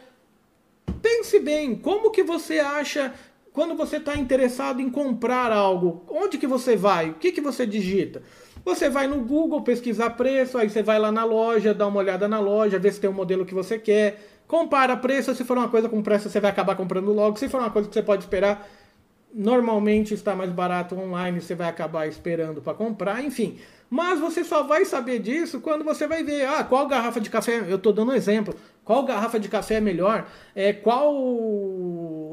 Pense 1.00 1.38
bem, 1.38 1.76
como 1.76 2.10
que 2.10 2.22
você 2.22 2.58
acha 2.58 3.14
quando 3.52 3.76
você 3.76 3.96
está 3.96 4.16
interessado 4.16 4.80
em 4.80 4.90
comprar 4.90 5.52
algo? 5.52 6.04
Onde 6.08 6.38
que 6.38 6.46
você 6.46 6.76
vai? 6.76 7.10
O 7.10 7.14
que, 7.14 7.30
que 7.30 7.40
você 7.40 7.64
digita? 7.64 8.22
Você 8.64 8.90
vai 8.90 9.06
no 9.06 9.20
Google 9.20 9.62
pesquisar 9.62 10.10
preço, 10.10 10.58
aí 10.58 10.68
você 10.68 10.82
vai 10.82 10.98
lá 10.98 11.10
na 11.10 11.24
loja, 11.24 11.72
dá 11.72 11.86
uma 11.86 11.98
olhada 11.98 12.28
na 12.28 12.40
loja, 12.40 12.78
vê 12.78 12.90
se 12.90 13.00
tem 13.00 13.08
o 13.08 13.12
um 13.12 13.16
modelo 13.16 13.46
que 13.46 13.54
você 13.54 13.78
quer, 13.78 14.20
compara 14.46 14.96
preço, 14.96 15.34
se 15.34 15.44
for 15.44 15.56
uma 15.56 15.68
coisa 15.68 15.88
com 15.88 16.02
preço 16.02 16.28
você 16.28 16.40
vai 16.40 16.50
acabar 16.50 16.74
comprando 16.76 17.12
logo, 17.12 17.38
se 17.38 17.48
for 17.48 17.60
uma 17.60 17.70
coisa 17.70 17.88
que 17.88 17.94
você 17.94 18.02
pode 18.02 18.24
esperar, 18.24 18.68
normalmente 19.32 20.12
está 20.12 20.34
mais 20.34 20.50
barato 20.50 20.94
online, 20.98 21.40
você 21.40 21.54
vai 21.54 21.68
acabar 21.68 22.06
esperando 22.06 22.60
para 22.60 22.74
comprar, 22.74 23.24
enfim. 23.24 23.58
Mas 23.90 24.20
você 24.20 24.44
só 24.44 24.62
vai 24.62 24.84
saber 24.84 25.18
disso 25.18 25.60
quando 25.60 25.84
você 25.84 26.06
vai 26.06 26.22
ver, 26.22 26.46
ah, 26.46 26.62
qual 26.62 26.86
garrafa 26.86 27.20
de 27.20 27.28
café, 27.28 27.58
eu 27.68 27.74
estou 27.74 27.92
dando 27.92 28.12
um 28.12 28.14
exemplo, 28.14 28.54
qual 28.84 29.04
garrafa 29.04 29.40
de 29.40 29.48
café 29.48 29.74
é 29.74 29.80
melhor, 29.80 30.28
é 30.54 30.72
qual, 30.72 31.12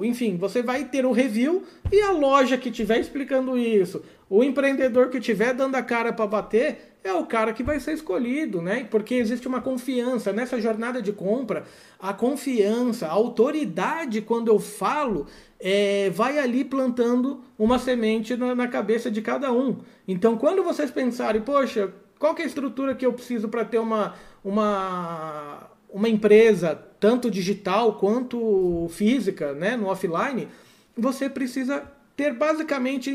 enfim, 0.04 0.38
você 0.38 0.62
vai 0.62 0.86
ter 0.86 1.06
o 1.06 1.12
review 1.12 1.64
e 1.92 2.02
a 2.02 2.12
loja 2.12 2.58
que 2.58 2.70
estiver 2.70 3.00
explicando 3.00 3.58
isso, 3.58 4.04
o 4.30 4.44
empreendedor 4.44 5.10
que 5.10 5.18
estiver 5.18 5.54
dando 5.54 5.76
a 5.76 5.82
cara 5.82 6.12
para 6.12 6.28
bater, 6.28 6.98
é 7.04 7.14
o 7.14 7.26
cara 7.26 7.54
que 7.54 7.64
vai 7.64 7.80
ser 7.80 7.94
escolhido, 7.94 8.62
né? 8.62 8.86
Porque 8.90 9.16
existe 9.16 9.48
uma 9.48 9.62
confiança 9.62 10.34
nessa 10.34 10.60
jornada 10.60 11.02
de 11.02 11.14
compra, 11.14 11.64
a 12.00 12.14
confiança, 12.14 13.08
a 13.08 13.12
autoridade, 13.12 14.22
quando 14.22 14.50
eu 14.50 14.60
falo, 14.60 15.26
é, 15.60 16.10
vai 16.10 16.38
ali 16.38 16.64
plantando 16.64 17.42
uma 17.58 17.80
semente 17.80 18.36
na, 18.36 18.54
na, 18.54 18.68
cabeça 18.68 19.10
de 19.10 19.22
cada 19.22 19.52
um. 19.52 19.78
Então, 20.08 20.38
quando 20.38 20.64
vocês 20.64 20.92
pensarem, 20.92 21.42
poxa, 21.42 21.94
qual 22.20 22.36
é 22.38 22.44
a 22.44 22.46
estrutura 22.46 22.94
que 22.94 23.06
eu 23.06 23.14
preciso 23.14 23.48
para 23.48 23.64
ter 23.64 23.80
uma, 23.80 24.14
uma, 24.44 25.70
uma 25.90 26.10
empresa, 26.10 26.87
tanto 27.00 27.30
digital 27.30 27.94
quanto 27.94 28.88
física, 28.90 29.54
né, 29.54 29.76
no 29.76 29.88
offline, 29.88 30.48
você 30.96 31.30
precisa 31.30 31.84
ter 32.18 32.34
basicamente, 32.34 33.12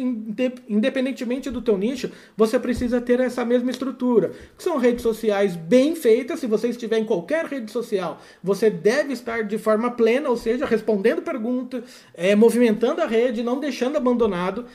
independentemente 0.69 1.51
do 1.51 1.61
teu 1.61 1.77
nicho, 1.77 2.09
você 2.37 2.57
precisa 2.57 3.01
ter 3.01 3.19
essa 3.19 3.45
mesma 3.45 3.69
estrutura. 3.69 4.31
Que 4.57 4.63
são 4.63 4.79
redes 4.79 5.03
sociais 5.03 5.57
bem 5.57 5.97
feitas. 5.97 6.39
Se 6.39 6.47
você 6.47 6.69
estiver 6.69 6.99
em 6.99 7.05
qualquer 7.05 7.47
rede 7.47 7.73
social, 7.73 8.21
você 8.41 8.71
deve 8.71 9.13
estar 9.13 9.43
de 9.43 9.59
forma 9.59 9.91
plena, 9.91 10.31
ou 10.31 10.37
seja, 10.37 10.65
respondendo 10.65 11.21
perguntas, 11.21 11.83
é, 12.15 12.37
movimentando 12.37 13.03
a 13.03 13.07
rede, 13.07 13.43
não 13.43 13.59
deixando 13.59 13.97
abandonado. 13.97 14.67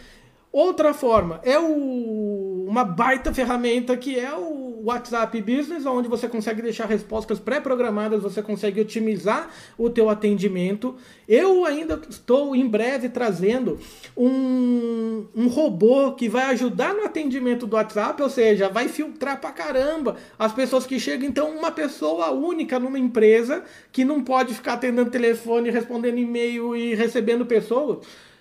Outra 0.52 0.94
forma 0.94 1.40
é 1.44 1.58
o, 1.58 2.66
uma 2.68 2.84
baita 2.84 3.34
ferramenta 3.34 3.96
que 3.96 4.20
é 4.20 4.34
o 4.34 4.67
WhatsApp 4.88 5.41
Business, 5.41 5.86
onde 5.86 6.08
você 6.08 6.27
consegue 6.27 6.62
deixar 6.62 6.86
respostas 6.86 7.39
pré-programadas, 7.39 8.24
você 8.24 8.41
consegue 8.41 8.79
otimizar 8.82 9.50
o 9.77 9.89
teu 9.89 10.10
atendimento. 10.10 10.96
Eu 11.27 11.65
ainda 11.65 12.01
estou 12.10 12.56
em 12.56 12.67
breve 12.67 13.10
trazendo 13.10 13.79
um, 14.15 15.25
um 15.36 15.48
robô 15.48 16.13
que 16.13 16.29
vai 16.29 16.46
ajudar 16.51 16.94
no 16.94 17.03
atendimento 17.03 17.67
do 17.67 17.75
WhatsApp, 17.75 18.22
ou 18.22 18.29
seja, 18.29 18.70
vai 18.70 18.88
filtrar 18.88 19.41
pra 19.41 19.51
caramba 19.51 20.15
as 20.39 20.53
pessoas 20.53 20.86
que 20.86 21.00
chegam. 21.00 21.27
Então, 21.27 21.51
uma 21.51 21.72
pessoa 21.72 22.32
única 22.32 22.79
numa 22.79 22.98
empresa 22.98 23.63
que 23.91 24.06
não 24.06 24.24
pode 24.24 24.53
ficar 24.53 24.74
atendendo 24.74 25.10
telefone, 25.10 25.70
respondendo 25.70 26.17
e-mail 26.17 26.75
e 26.75 26.96
recebendo 26.96 27.46
pessoas 27.46 28.00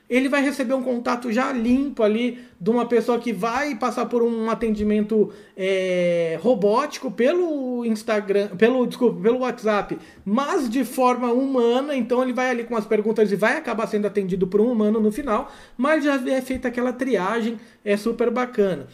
ele 0.09 0.29
vai 0.29 0.41
receber 0.43 0.75
um 0.75 0.83
contato 0.83 1.33
já 1.33 1.53
limpo 1.53 2.03
ali 2.03 2.39
de 2.61 2.71
uma 2.71 2.87
pessoa 2.87 3.19
que 3.19 3.33
vai 3.33 3.75
passar 3.75 4.07
por 4.07 4.23
um 4.23 4.49
atendimento 4.49 5.33
é, 5.57 6.39
robótico 6.41 7.11
pelo 7.11 7.85
Instagram, 7.85 8.57
pelo 8.57 8.87
desculpa, 8.87 9.21
pelo 9.21 9.41
WhatsApp, 9.41 9.99
mas 10.25 10.71
de 10.71 10.85
forma 10.85 11.33
humana. 11.33 11.95
Então 11.97 12.23
ele 12.23 12.33
vai 12.33 12.51
ali 12.51 12.65
com 12.65 12.77
as 12.77 12.87
perguntas 12.87 13.33
e 13.33 13.37
vai 13.37 13.57
acabar 13.57 13.87
sendo 13.89 14.07
atendido 14.07 14.47
por 14.47 14.61
um 14.61 14.71
humano 14.71 15.01
no 15.01 15.11
final, 15.11 15.51
mas 15.77 16.05
já 16.05 16.15
é 16.31 16.41
feita 16.41 16.69
aquela 16.69 16.93
triagem, 16.93 17.59
é 17.85 17.97
super 17.97 18.31
bacana. 18.31 18.87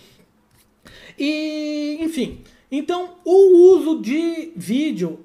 E 1.19 1.99
enfim, 2.00 2.40
então 2.71 3.16
o 3.25 3.76
uso 3.76 4.00
de 4.00 4.52
vídeo 4.57 5.21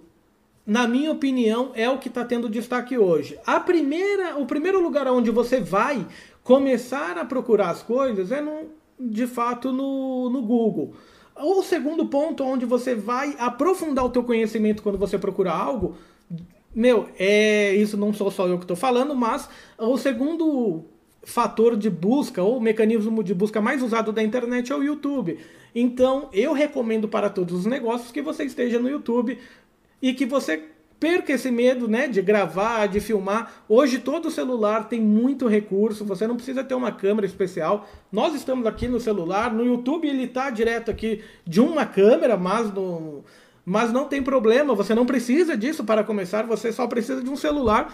na 0.68 0.86
minha 0.86 1.14
opinião, 1.14 1.72
é 1.74 1.90
o 1.90 1.98
que 1.98 2.10
está 2.10 2.26
tendo 2.26 2.50
destaque 2.50 2.98
hoje. 2.98 3.40
A 3.46 3.58
primeira, 3.58 4.38
o 4.38 4.46
primeiro 4.46 4.84
lugar 4.84 5.08
onde 5.08 5.32
você 5.32 5.62
vai 5.62 6.06
começar 6.44 7.18
a 7.18 7.24
procurar 7.24 7.70
as 7.70 7.82
coisas 7.82 8.34
é, 8.34 8.42
no, 8.42 8.66
de 9.00 9.26
fato, 9.26 9.72
no, 9.72 10.30
no 10.30 10.42
Google. 10.42 10.94
O 11.38 11.64
segundo 11.64 12.08
ponto 12.08 12.44
onde 12.44 12.66
você 12.66 12.94
vai 12.94 13.34
aprofundar 13.40 14.04
o 14.04 14.10
teu 14.10 14.26
conhecimento 14.26 14.84
quando 14.84 14.98
você 14.98 15.18
procura 15.18 15.54
algo, 15.54 15.96
meu, 16.76 17.08
é 17.18 17.74
isso 17.74 17.96
não 17.96 18.12
sou 18.12 18.30
só 18.30 18.46
eu 18.46 18.58
que 18.58 18.66
estou 18.66 18.76
falando, 18.76 19.16
mas 19.16 19.50
o 19.78 19.98
segundo 19.98 20.84
fator 21.24 21.78
de 21.78 21.90
busca 21.90 22.44
ou 22.44 22.60
mecanismo 22.60 23.24
de 23.24 23.34
busca 23.34 23.62
mais 23.62 23.82
usado 23.82 24.12
da 24.12 24.22
internet 24.22 24.74
é 24.74 24.76
o 24.76 24.84
YouTube. 24.84 25.40
Então, 25.74 26.30
eu 26.34 26.54
recomendo 26.54 27.08
para 27.08 27.30
todos 27.30 27.54
os 27.54 27.66
negócios 27.66 28.12
que 28.12 28.22
você 28.22 28.44
esteja 28.44 28.80
no 28.80 28.90
YouTube 28.90 29.38
e 30.01 30.13
que 30.13 30.25
você 30.25 30.63
perca 31.00 31.34
esse 31.34 31.51
medo 31.51 31.88
né, 31.88 32.08
de 32.08 32.22
gravar, 32.22 32.88
de 32.88 33.00
filmar. 33.00 33.63
Hoje 33.70 34.00
todo 34.00 34.32
celular 34.32 34.88
tem 34.88 35.00
muito 35.00 35.48
recurso, 35.48 36.06
você 36.06 36.25
não 36.25 36.36
precisa 36.36 36.63
ter 36.63 36.74
uma 36.74 36.92
câmera 36.92 37.25
especial. 37.25 37.88
Nós 38.12 38.34
estamos 38.34 38.66
aqui 38.66 38.88
no 38.88 39.00
celular, 39.00 39.54
no 39.54 39.66
YouTube 39.66 40.08
ele 40.08 40.24
está 40.24 40.50
direto 40.50 40.89
aqui 40.89 41.24
de 41.46 41.62
uma 41.62 41.86
câmera, 41.86 42.38
mas 42.38 42.74
no 42.74 43.24
mas 43.70 43.92
não 43.92 44.06
tem 44.06 44.24
problema, 44.24 44.74
você 44.74 44.96
não 44.96 45.06
precisa 45.06 45.58
disso 45.58 45.84
para 45.84 46.01
começar, 46.01 46.44
você 46.44 46.72
só 46.72 46.88
precisa 46.88 47.22
de 47.22 47.30
um 47.30 47.36
celular 47.36 47.94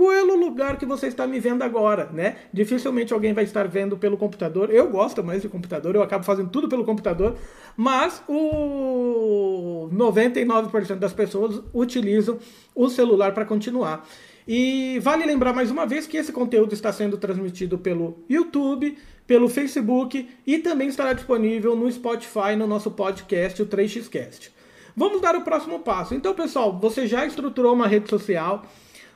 pelo 0.00 0.34
lugar 0.34 0.78
que 0.78 0.86
você 0.86 1.08
está 1.08 1.26
me 1.26 1.38
vendo 1.38 1.62
agora, 1.62 2.08
né? 2.10 2.36
Dificilmente 2.50 3.12
alguém 3.12 3.34
vai 3.34 3.44
estar 3.44 3.68
vendo 3.68 3.98
pelo 3.98 4.16
computador. 4.16 4.70
Eu 4.72 4.88
gosto 4.88 5.22
mais 5.22 5.42
de 5.42 5.48
computador, 5.48 5.94
eu 5.94 6.02
acabo 6.02 6.24
fazendo 6.24 6.48
tudo 6.48 6.70
pelo 6.70 6.86
computador, 6.86 7.36
mas 7.76 8.22
o 8.26 9.90
99% 9.92 10.94
das 10.94 11.12
pessoas 11.12 11.62
utilizam 11.74 12.38
o 12.74 12.88
celular 12.88 13.34
para 13.34 13.44
continuar. 13.44 14.08
E 14.48 14.98
vale 15.00 15.26
lembrar 15.26 15.52
mais 15.52 15.70
uma 15.70 15.84
vez 15.84 16.06
que 16.06 16.16
esse 16.16 16.32
conteúdo 16.32 16.72
está 16.72 16.90
sendo 16.90 17.18
transmitido 17.18 17.76
pelo 17.76 18.24
YouTube, 18.26 18.96
pelo 19.26 19.50
Facebook 19.50 20.26
e 20.46 20.58
também 20.60 20.88
estará 20.88 21.12
disponível 21.12 21.76
no 21.76 21.92
Spotify 21.92 22.56
no 22.56 22.66
nosso 22.66 22.90
podcast, 22.90 23.60
o 23.60 23.66
3xcast. 23.66 24.48
Vamos 24.96 25.20
dar 25.20 25.36
o 25.36 25.42
próximo 25.42 25.80
passo. 25.80 26.14
Então, 26.14 26.34
pessoal, 26.34 26.78
você 26.80 27.06
já 27.06 27.26
estruturou 27.26 27.74
uma 27.74 27.86
rede 27.86 28.08
social, 28.08 28.64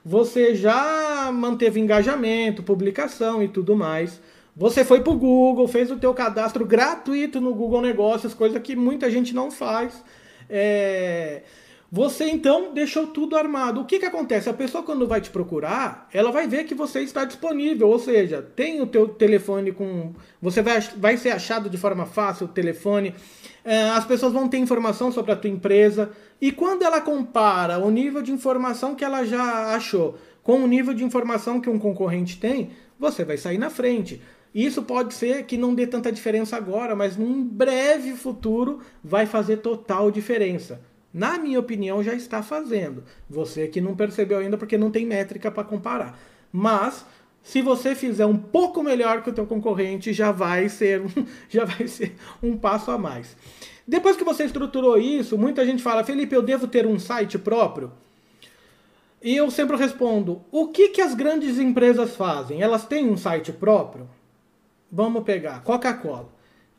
você 0.04 0.54
já 0.54 1.30
manteve 1.32 1.80
engajamento, 1.80 2.62
publicação 2.62 3.42
e 3.42 3.48
tudo 3.48 3.74
mais. 3.74 4.20
Você 4.56 4.84
foi 4.84 5.00
para 5.00 5.12
o 5.12 5.18
Google, 5.18 5.66
fez 5.66 5.90
o 5.90 5.96
teu 5.96 6.12
cadastro 6.12 6.64
gratuito 6.66 7.40
no 7.40 7.54
Google 7.54 7.80
Negócios, 7.80 8.34
coisa 8.34 8.60
que 8.60 8.76
muita 8.76 9.10
gente 9.10 9.34
não 9.34 9.50
faz. 9.50 10.04
É... 10.48 11.42
Você 11.94 12.24
então 12.24 12.74
deixou 12.74 13.06
tudo 13.06 13.36
armado. 13.36 13.80
O 13.80 13.84
que, 13.84 14.00
que 14.00 14.04
acontece? 14.04 14.50
A 14.50 14.52
pessoa 14.52 14.82
quando 14.82 15.06
vai 15.06 15.20
te 15.20 15.30
procurar, 15.30 16.08
ela 16.12 16.32
vai 16.32 16.48
ver 16.48 16.64
que 16.64 16.74
você 16.74 17.02
está 17.02 17.24
disponível, 17.24 17.86
ou 17.88 18.00
seja, 18.00 18.42
tem 18.42 18.82
o 18.82 18.86
teu 18.88 19.06
telefone 19.06 19.70
com, 19.70 20.12
você 20.42 20.60
vai, 20.60 20.80
vai 20.96 21.16
ser 21.16 21.30
achado 21.30 21.70
de 21.70 21.78
forma 21.78 22.04
fácil 22.04 22.46
o 22.46 22.48
telefone. 22.48 23.14
É, 23.64 23.90
as 23.90 24.04
pessoas 24.04 24.32
vão 24.32 24.48
ter 24.48 24.58
informação 24.58 25.12
sobre 25.12 25.30
a 25.30 25.36
tua 25.36 25.48
empresa 25.48 26.10
e 26.40 26.50
quando 26.50 26.82
ela 26.82 27.00
compara 27.00 27.78
o 27.78 27.88
nível 27.92 28.22
de 28.22 28.32
informação 28.32 28.96
que 28.96 29.04
ela 29.04 29.24
já 29.24 29.72
achou 29.72 30.18
com 30.42 30.64
o 30.64 30.66
nível 30.66 30.94
de 30.94 31.04
informação 31.04 31.60
que 31.60 31.70
um 31.70 31.78
concorrente 31.78 32.40
tem, 32.40 32.70
você 32.98 33.24
vai 33.24 33.36
sair 33.36 33.56
na 33.56 33.70
frente. 33.70 34.20
Isso 34.52 34.82
pode 34.82 35.14
ser 35.14 35.44
que 35.44 35.56
não 35.56 35.72
dê 35.72 35.86
tanta 35.86 36.10
diferença 36.10 36.56
agora, 36.56 36.96
mas 36.96 37.16
num 37.16 37.44
breve 37.44 38.14
futuro 38.14 38.80
vai 39.00 39.26
fazer 39.26 39.58
total 39.58 40.10
diferença. 40.10 40.80
Na 41.14 41.38
minha 41.38 41.60
opinião, 41.60 42.02
já 42.02 42.12
está 42.12 42.42
fazendo. 42.42 43.04
Você 43.30 43.68
que 43.68 43.80
não 43.80 43.94
percebeu 43.94 44.38
ainda 44.38 44.58
porque 44.58 44.76
não 44.76 44.90
tem 44.90 45.06
métrica 45.06 45.48
para 45.48 45.62
comparar. 45.62 46.18
Mas 46.52 47.06
se 47.40 47.62
você 47.62 47.94
fizer 47.94 48.26
um 48.26 48.36
pouco 48.36 48.82
melhor 48.82 49.22
que 49.22 49.30
o 49.30 49.32
teu 49.32 49.46
concorrente, 49.46 50.12
já 50.12 50.32
vai 50.32 50.68
ser 50.68 51.02
um, 51.02 51.26
já 51.48 51.64
vai 51.64 51.86
ser 51.86 52.16
um 52.42 52.56
passo 52.56 52.90
a 52.90 52.98
mais. 52.98 53.36
Depois 53.86 54.16
que 54.16 54.24
você 54.24 54.44
estruturou 54.44 54.98
isso, 54.98 55.38
muita 55.38 55.64
gente 55.64 55.84
fala, 55.84 56.02
Felipe, 56.02 56.34
eu 56.34 56.42
devo 56.42 56.66
ter 56.66 56.84
um 56.84 56.98
site 56.98 57.38
próprio? 57.38 57.92
E 59.22 59.36
eu 59.36 59.50
sempre 59.52 59.76
respondo, 59.76 60.42
o 60.50 60.68
que, 60.68 60.88
que 60.88 61.00
as 61.00 61.14
grandes 61.14 61.58
empresas 61.58 62.16
fazem? 62.16 62.60
Elas 62.60 62.86
têm 62.86 63.08
um 63.08 63.16
site 63.16 63.52
próprio? 63.52 64.08
Vamos 64.90 65.22
pegar 65.22 65.62
Coca-Cola. 65.62 66.28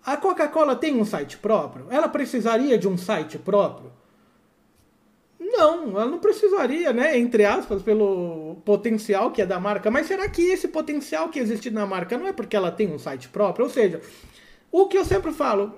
A 0.05 0.17
Coca-Cola 0.17 0.75
tem 0.75 0.99
um 0.99 1.05
site 1.05 1.37
próprio? 1.37 1.87
Ela 1.89 2.09
precisaria 2.09 2.77
de 2.77 2.87
um 2.87 2.97
site 2.97 3.37
próprio? 3.37 3.91
Não, 5.57 5.89
ela 5.89 6.05
não 6.05 6.19
precisaria, 6.19 6.91
né? 6.91 7.17
Entre 7.17 7.45
aspas, 7.45 7.81
pelo 7.81 8.57
potencial 8.65 9.31
que 9.31 9.41
é 9.41 9.45
da 9.45 9.59
marca. 9.59 9.89
Mas 9.89 10.07
será 10.07 10.27
que 10.27 10.41
esse 10.41 10.67
potencial 10.67 11.29
que 11.29 11.39
existe 11.39 11.69
na 11.69 11.85
marca 11.85 12.17
não 12.17 12.27
é 12.27 12.33
porque 12.33 12.55
ela 12.55 12.71
tem 12.71 12.93
um 12.93 12.99
site 12.99 13.29
próprio? 13.29 13.65
Ou 13.65 13.71
seja, 13.71 14.01
o 14.71 14.87
que 14.87 14.97
eu 14.97 15.05
sempre 15.05 15.31
falo, 15.31 15.73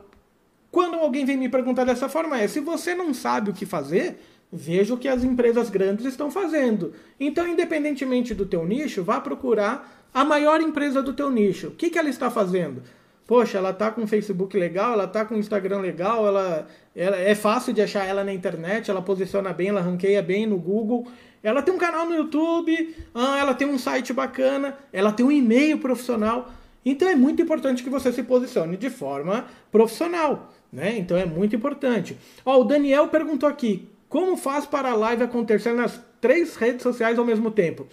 quando 0.72 0.96
alguém 0.96 1.26
vem 1.26 1.38
me 1.38 1.48
perguntar 1.48 1.84
dessa 1.84 2.10
forma 2.10 2.40
é: 2.40 2.48
se 2.48 2.60
você 2.60 2.96
não 2.96 3.14
sabe 3.14 3.52
o 3.52 3.54
que 3.54 3.66
fazer, 3.66 4.20
veja 4.52 4.94
o 4.94 4.98
que 4.98 5.08
as 5.08 5.24
empresas 5.24 5.70
grandes 5.70 6.06
estão 6.06 6.32
fazendo. 6.32 6.94
Então, 7.20 7.48
independentemente 7.48 8.34
do 8.34 8.46
teu 8.46 8.66
nicho, 8.66 9.04
vá 9.04 9.22
procurar 9.22 10.08
a 10.14 10.26
maior 10.26 10.60
empresa 10.62 11.04
do 11.04 11.14
teu 11.14 11.30
nicho. 11.30 11.68
O 11.68 11.72
que, 11.72 11.90
que 11.92 12.00
ela 12.00 12.10
está 12.10 12.32
fazendo? 12.32 12.82
Poxa, 13.28 13.58
ela 13.58 13.74
tá 13.74 13.92
com 13.92 14.02
um 14.02 14.08
Facebook 14.08 14.58
legal, 14.58 14.94
ela 14.94 15.06
tá 15.06 15.26
com 15.26 15.36
um 15.36 15.38
Instagram 15.38 15.80
legal, 15.80 16.26
ela, 16.26 16.66
ela 16.96 17.18
é 17.18 17.36
fácil 17.36 17.74
de 17.74 17.82
achar 17.82 18.06
ela 18.06 18.24
na 18.24 18.34
internet, 18.34 18.90
ela 18.90 19.02
posiciona 19.02 19.52
bem, 19.52 19.68
ela 19.68 19.82
ranqueia 19.82 20.24
bem 20.24 20.48
no 20.48 20.58
Google. 20.58 21.06
Ela 21.44 21.62
tem 21.62 21.74
um 21.74 21.78
canal 21.78 22.06
no 22.06 22.16
YouTube, 22.16 22.96
ah, 23.14 23.38
ela 23.38 23.54
tem 23.54 23.68
um 23.68 23.78
site 23.78 24.14
bacana, 24.14 24.78
ela 24.94 25.12
tem 25.12 25.26
um 25.26 25.32
e-mail 25.32 25.78
profissional. 25.78 26.50
Então 26.86 27.08
é 27.10 27.16
muito 27.16 27.42
importante 27.42 27.84
que 27.84 27.90
você 27.90 28.14
se 28.14 28.24
posicione 28.24 28.78
de 28.78 28.90
forma 28.90 29.46
profissional, 29.70 30.54
né? 30.72 30.98
Então 30.98 31.18
é 31.18 31.26
muito 31.26 31.54
importante. 31.54 32.18
Ó, 32.46 32.62
o 32.62 32.64
Daniel 32.64 33.10
perguntou 33.10 33.48
aqui: 33.50 33.90
como 34.08 34.38
faz 34.38 34.66
para 34.66 34.92
a 34.92 34.96
live 34.96 35.24
acontecer 35.24 35.74
nas 35.74 36.00
três 36.22 36.56
redes 36.56 36.82
sociais 36.82 37.20
ao 37.20 37.26
mesmo 37.26 37.52
tempo? 37.52 37.88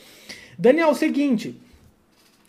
Daniel, 0.56 0.94
seguinte, 0.94 1.60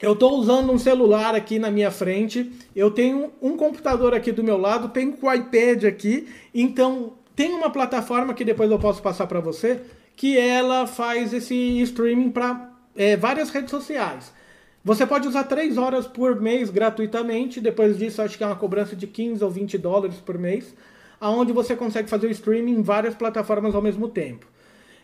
eu 0.02 0.14
estou 0.14 0.38
usando 0.38 0.72
um 0.72 0.78
celular 0.78 1.36
aqui 1.36 1.58
na 1.58 1.72
minha 1.72 1.90
frente, 1.90 2.52
eu 2.76 2.92
tenho 2.92 3.32
um 3.42 3.56
computador 3.56 4.14
aqui 4.14 4.32
do 4.32 4.44
meu 4.44 4.58
lado, 4.58 4.90
tenho 4.90 5.16
o 5.20 5.26
um 5.26 5.34
iPad 5.34 5.86
aqui, 5.86 6.28
então 6.54 7.14
tem 7.36 7.54
uma 7.54 7.70
plataforma 7.70 8.34
que 8.34 8.44
depois 8.44 8.70
eu 8.70 8.80
posso 8.80 9.02
passar 9.02 9.26
para 9.28 9.40
você, 9.40 9.82
que 10.16 10.38
ela 10.38 10.86
faz 10.86 11.34
esse 11.34 11.82
streaming 11.82 12.30
para 12.30 12.72
é, 12.96 13.16
várias 13.16 13.50
redes 13.50 13.72
sociais. 13.72 14.34
Você 14.84 15.06
pode 15.06 15.28
usar 15.28 15.46
3 15.46 15.78
horas 15.78 16.06
por 16.06 16.40
mês 16.40 16.70
gratuitamente, 16.70 17.60
depois 17.60 17.98
disso 17.98 18.22
acho 18.22 18.38
que 18.38 18.44
é 18.44 18.48
uma 18.48 18.56
cobrança 18.56 18.96
de 18.96 19.08
15 19.08 19.44
ou 19.44 19.50
20 19.50 19.78
dólares 19.78 20.18
por 20.18 20.38
mês, 20.38 20.76
aonde 21.20 21.52
você 21.52 21.76
consegue 21.76 22.10
fazer 22.10 22.28
o 22.28 22.32
streaming 22.32 22.74
em 22.74 22.82
várias 22.82 23.16
plataformas 23.16 23.74
ao 23.74 23.82
mesmo 23.82 24.10
tempo. 24.10 24.46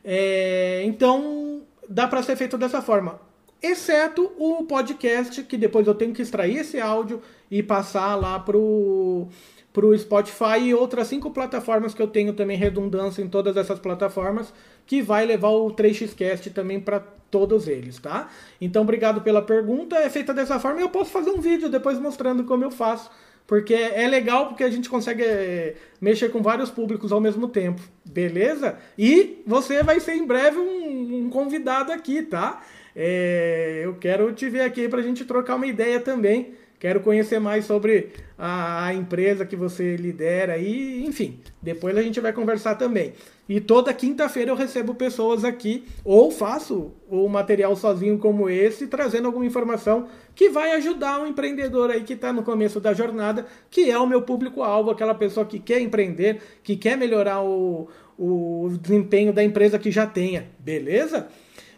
É, 0.03 0.81
então 0.85 1.61
dá 1.87 2.07
para 2.07 2.21
ser 2.21 2.35
feito 2.35 2.57
dessa 2.57 2.81
forma 2.81 3.30
exceto 3.61 4.31
o 4.37 4.63
podcast, 4.63 5.43
que 5.43 5.57
depois 5.57 5.87
eu 5.87 5.95
tenho 5.95 6.13
que 6.13 6.21
extrair 6.21 6.57
esse 6.57 6.79
áudio 6.79 7.21
e 7.49 7.61
passar 7.61 8.15
lá 8.15 8.39
pro 8.39 9.27
pro 9.73 9.97
Spotify 9.97 10.59
e 10.61 10.73
outras 10.73 11.07
cinco 11.07 11.31
plataformas 11.31 11.93
que 11.93 12.01
eu 12.01 12.07
tenho 12.07 12.33
também 12.33 12.57
redundância 12.57 13.21
em 13.21 13.29
todas 13.29 13.55
essas 13.55 13.79
plataformas, 13.79 14.53
que 14.85 15.01
vai 15.01 15.25
levar 15.25 15.49
o 15.49 15.71
3xcast 15.71 16.51
também 16.51 16.79
para 16.79 16.99
todos 16.99 17.67
eles, 17.67 17.97
tá? 17.97 18.29
Então, 18.59 18.81
obrigado 18.81 19.21
pela 19.21 19.41
pergunta. 19.41 19.95
É 19.95 20.09
feita 20.09 20.33
dessa 20.33 20.59
forma 20.59 20.81
e 20.81 20.83
eu 20.83 20.89
posso 20.89 21.09
fazer 21.09 21.31
um 21.31 21.39
vídeo 21.39 21.69
depois 21.69 21.97
mostrando 21.97 22.43
como 22.43 22.65
eu 22.65 22.71
faço, 22.71 23.09
porque 23.47 23.73
é 23.73 24.05
legal 24.07 24.47
porque 24.47 24.63
a 24.63 24.69
gente 24.69 24.89
consegue 24.89 25.23
é, 25.23 25.75
mexer 26.01 26.29
com 26.29 26.41
vários 26.41 26.69
públicos 26.69 27.11
ao 27.13 27.21
mesmo 27.21 27.47
tempo, 27.47 27.81
beleza? 28.05 28.77
E 28.97 29.41
você 29.47 29.81
vai 29.81 30.01
ser 30.01 30.15
em 30.15 30.25
breve 30.25 30.57
um, 30.57 31.25
um 31.25 31.29
convidado 31.29 31.93
aqui, 31.93 32.21
tá? 32.21 32.61
É, 32.95 33.81
eu 33.83 33.95
quero 33.95 34.31
te 34.33 34.49
ver 34.49 34.61
aqui 34.61 34.87
para 34.87 34.99
a 34.99 35.03
gente 35.03 35.25
trocar 35.25 35.55
uma 35.55 35.67
ideia 35.67 35.99
também. 35.99 36.53
Quero 36.81 37.01
conhecer 37.01 37.39
mais 37.39 37.65
sobre 37.65 38.09
a, 38.35 38.87
a, 38.87 38.93
empresa 38.95 39.45
que 39.45 39.55
você 39.55 39.95
lidera 39.95 40.57
e, 40.57 41.05
enfim, 41.05 41.39
depois 41.61 41.95
a 41.95 42.01
gente 42.01 42.19
vai 42.19 42.33
conversar 42.33 42.73
também. 42.73 43.13
E 43.47 43.61
toda 43.61 43.93
quinta-feira 43.93 44.49
eu 44.49 44.55
recebo 44.55 44.95
pessoas 44.95 45.45
aqui, 45.45 45.83
ou 46.03 46.31
faço 46.31 46.91
o 47.07 47.29
material 47.29 47.75
sozinho 47.75 48.17
como 48.17 48.49
esse, 48.49 48.87
trazendo 48.87 49.27
alguma 49.27 49.45
informação 49.45 50.07
que 50.33 50.49
vai 50.49 50.71
ajudar 50.71 51.19
o 51.19 51.23
um 51.25 51.27
empreendedor 51.27 51.91
aí 51.91 52.01
que 52.01 52.13
está 52.13 52.33
no 52.33 52.41
começo 52.41 52.79
da 52.79 52.95
jornada, 52.95 53.45
que 53.69 53.91
é 53.91 53.99
o 53.99 54.07
meu 54.07 54.23
público-alvo, 54.23 54.89
aquela 54.89 55.13
pessoa 55.13 55.45
que 55.45 55.59
quer 55.59 55.81
empreender, 55.81 56.41
que 56.63 56.75
quer 56.75 56.97
melhorar 56.97 57.43
o, 57.43 57.89
o 58.17 58.75
desempenho 58.81 59.31
da 59.31 59.43
empresa 59.43 59.77
que 59.77 59.91
já 59.91 60.07
tenha, 60.07 60.47
beleza? 60.57 61.27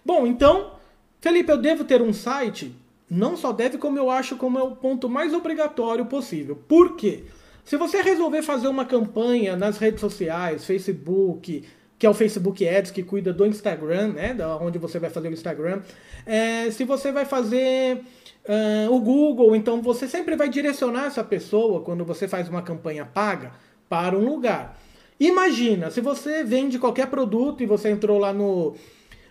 Bom, 0.06 0.26
então 0.26 0.82
Felipe, 1.24 1.50
eu 1.50 1.58
devo 1.58 1.86
ter 1.86 2.02
um 2.02 2.12
site? 2.12 2.76
Não 3.10 3.38
só 3.38 3.54
deve, 3.54 3.78
como 3.78 3.98
eu 3.98 4.12
acho 4.12 4.36
como 4.36 4.60
é 4.60 4.62
o 4.62 4.72
ponto 4.72 5.08
mais 5.08 5.34
obrigatório 5.34 6.06
possível. 6.06 6.54
Por 6.68 6.98
quê? 6.98 7.24
Se 7.64 7.78
você 7.78 8.02
resolver 8.02 8.42
fazer 8.42 8.68
uma 8.68 8.84
campanha 8.84 9.56
nas 9.56 9.78
redes 9.78 10.02
sociais, 10.02 10.66
Facebook, 10.66 11.64
que 11.98 12.06
é 12.06 12.10
o 12.10 12.14
Facebook 12.14 12.68
Ads 12.68 12.92
que 12.92 13.04
cuida 13.04 13.32
do 13.32 13.46
Instagram, 13.46 14.10
né, 14.10 14.34
da 14.34 14.58
onde 14.58 14.78
você 14.78 15.00
vai 15.00 15.10
fazer 15.10 15.30
o 15.30 15.32
Instagram, 15.32 15.80
é, 16.26 16.70
se 16.72 16.84
você 16.84 17.10
vai 17.10 17.24
fazer 17.24 18.02
uh, 18.44 18.94
o 18.94 19.00
Google, 19.00 19.56
então 19.56 19.82
você 19.82 20.10
sempre 20.10 20.36
vai 20.36 20.50
direcionar 20.50 21.06
essa 21.06 21.24
pessoa 21.24 21.80
quando 21.84 22.04
você 22.04 22.28
faz 22.28 22.50
uma 22.50 22.62
campanha 22.62 23.06
paga 23.06 23.54
para 23.88 24.18
um 24.18 24.26
lugar. 24.26 24.78
Imagina, 25.18 25.90
se 25.90 26.02
você 26.02 26.44
vende 26.44 26.78
qualquer 26.78 27.08
produto 27.08 27.64
e 27.64 27.66
você 27.66 27.92
entrou 27.92 28.20
lá 28.20 28.34
no 28.34 28.76